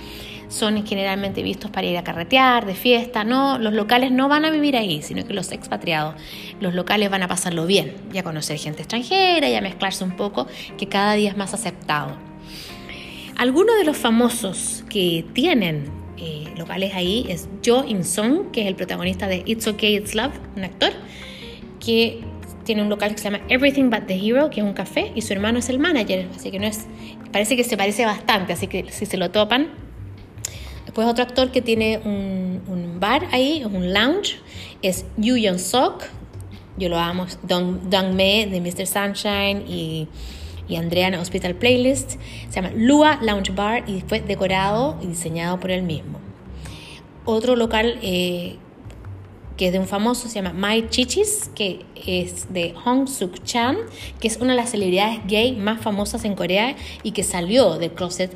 [0.49, 4.51] son generalmente vistos para ir a carretear, de fiesta, no, los locales no van a
[4.51, 6.15] vivir ahí, sino que los expatriados,
[6.59, 10.17] los locales van a pasarlo bien, y a conocer gente extranjera y a mezclarse un
[10.17, 10.45] poco,
[10.77, 12.17] que cada día es más aceptado.
[13.37, 15.85] Algunos de los famosos que tienen
[16.17, 20.33] eh, locales ahí es Jo In-sung, que es el protagonista de It's Okay, It's Love,
[20.55, 20.91] un actor,
[21.83, 22.21] que
[22.63, 25.21] tiene un local que se llama Everything But the Hero, que es un café, y
[25.23, 26.85] su hermano es el manager, así que no es,
[27.31, 29.69] parece que se parece bastante, así que si se lo topan.
[30.85, 34.37] Después otro actor que tiene un, un bar ahí, un lounge,
[34.83, 36.03] es Yu Young Sok,
[36.77, 38.85] yo lo amo, Dong, Dong Me de Mr.
[38.85, 40.07] Sunshine y
[40.67, 42.13] y Andrea Hospital Playlist.
[42.49, 46.19] Se llama Lua Lounge Bar y fue decorado y diseñado por él mismo.
[47.25, 48.57] Otro local eh,
[49.57, 53.77] que es de un famoso se llama My Chichis, que es de Hong Suk Chan,
[54.19, 57.91] que es una de las celebridades gay más famosas en Corea y que salió del
[57.91, 58.35] closet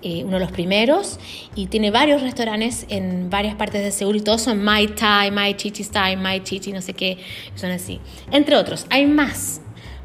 [0.00, 1.18] eh, uno de los primeros
[1.56, 5.56] y tiene varios restaurantes en varias partes de Seúl y todos son Mai Thai, Mai
[5.56, 7.18] Chichi Style, Mai Chichi, no sé qué,
[7.56, 7.98] son así.
[8.30, 9.60] Entre otros, hay más,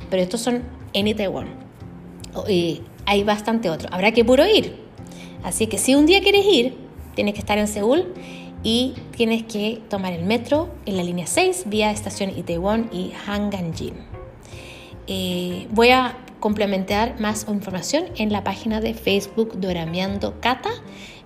[0.10, 0.64] pero estos son
[0.94, 1.63] en Itaewon.
[2.48, 3.90] Y hay bastante otro.
[3.92, 4.76] Habrá que puro ir.
[5.44, 6.78] Así que si un día quieres ir,
[7.16, 8.14] tienes que estar en Seúl
[8.64, 13.94] y tienes que tomar el metro en la línea 6 vía estación Itaewon y Hanganjin.
[15.08, 20.70] Eh, voy a complementar más información en la página de Facebook Dorameando Cata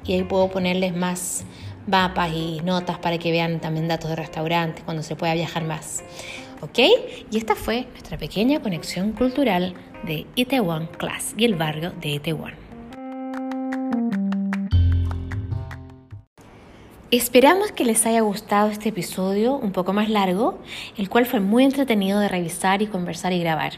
[0.03, 1.43] y ahí puedo ponerles más
[1.85, 6.03] mapas y notas para que vean también datos de restaurantes cuando se pueda viajar más.
[6.61, 6.79] ¿Ok?
[7.31, 12.53] Y esta fue nuestra pequeña conexión cultural de Itaewon Class y el barrio de Itaewon.
[17.11, 20.59] Esperamos que les haya gustado este episodio un poco más largo,
[20.97, 23.73] el cual fue muy entretenido de revisar y conversar y grabar.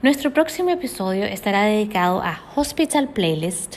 [0.00, 3.76] Nuestro próximo episodio estará dedicado a Hospital Playlist.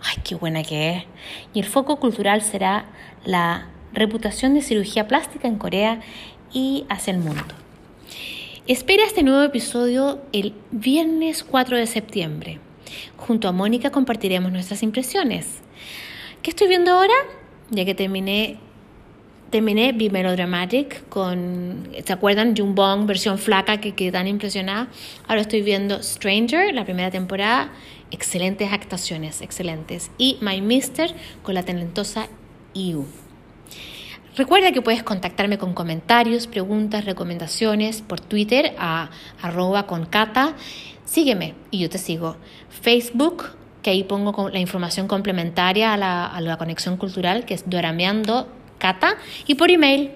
[0.00, 1.04] Ay, qué buena que es.
[1.52, 2.86] Y el foco cultural será
[3.26, 6.00] la reputación de cirugía plástica en Corea
[6.52, 7.42] y hacia el mundo.
[8.66, 12.58] Espera este nuevo episodio el viernes 4 de septiembre.
[13.16, 15.60] Junto a Mónica compartiremos nuestras impresiones.
[16.42, 17.14] ¿Qué estoy viendo ahora?
[17.70, 18.58] ya que terminé
[19.50, 22.54] terminé Dramatic con, ¿se acuerdan?
[22.74, 24.88] Bong versión flaca que quedé tan impresionada.
[25.26, 27.72] Ahora estoy viendo Stranger, la primera temporada,
[28.10, 30.10] excelentes actuaciones, excelentes.
[30.18, 32.28] Y My Mister con la talentosa
[32.74, 33.06] Iu.
[34.38, 39.10] Recuerda que puedes contactarme con comentarios, preguntas, recomendaciones por Twitter a
[39.42, 40.54] arroba con Cata.
[41.04, 42.36] Sígueme y yo te sigo.
[42.68, 43.46] Facebook
[43.82, 48.46] que ahí pongo la información complementaria a la, conexión cultural, que es Dorameando
[48.78, 49.16] Cata,
[49.48, 50.12] y por email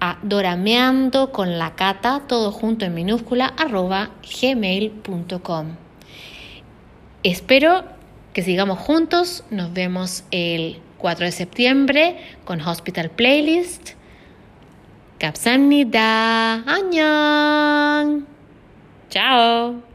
[0.00, 4.10] a dorameando con la cata, todo junto en minúscula, arroba
[4.42, 5.76] gmail.com.
[7.22, 7.84] Espero
[8.32, 13.94] que sigamos juntos, nos vemos el 4 de septiembre con Hospital Playlist.
[15.18, 16.62] Kapsamnida.
[16.64, 18.26] Annyeong.
[19.08, 19.89] Chao.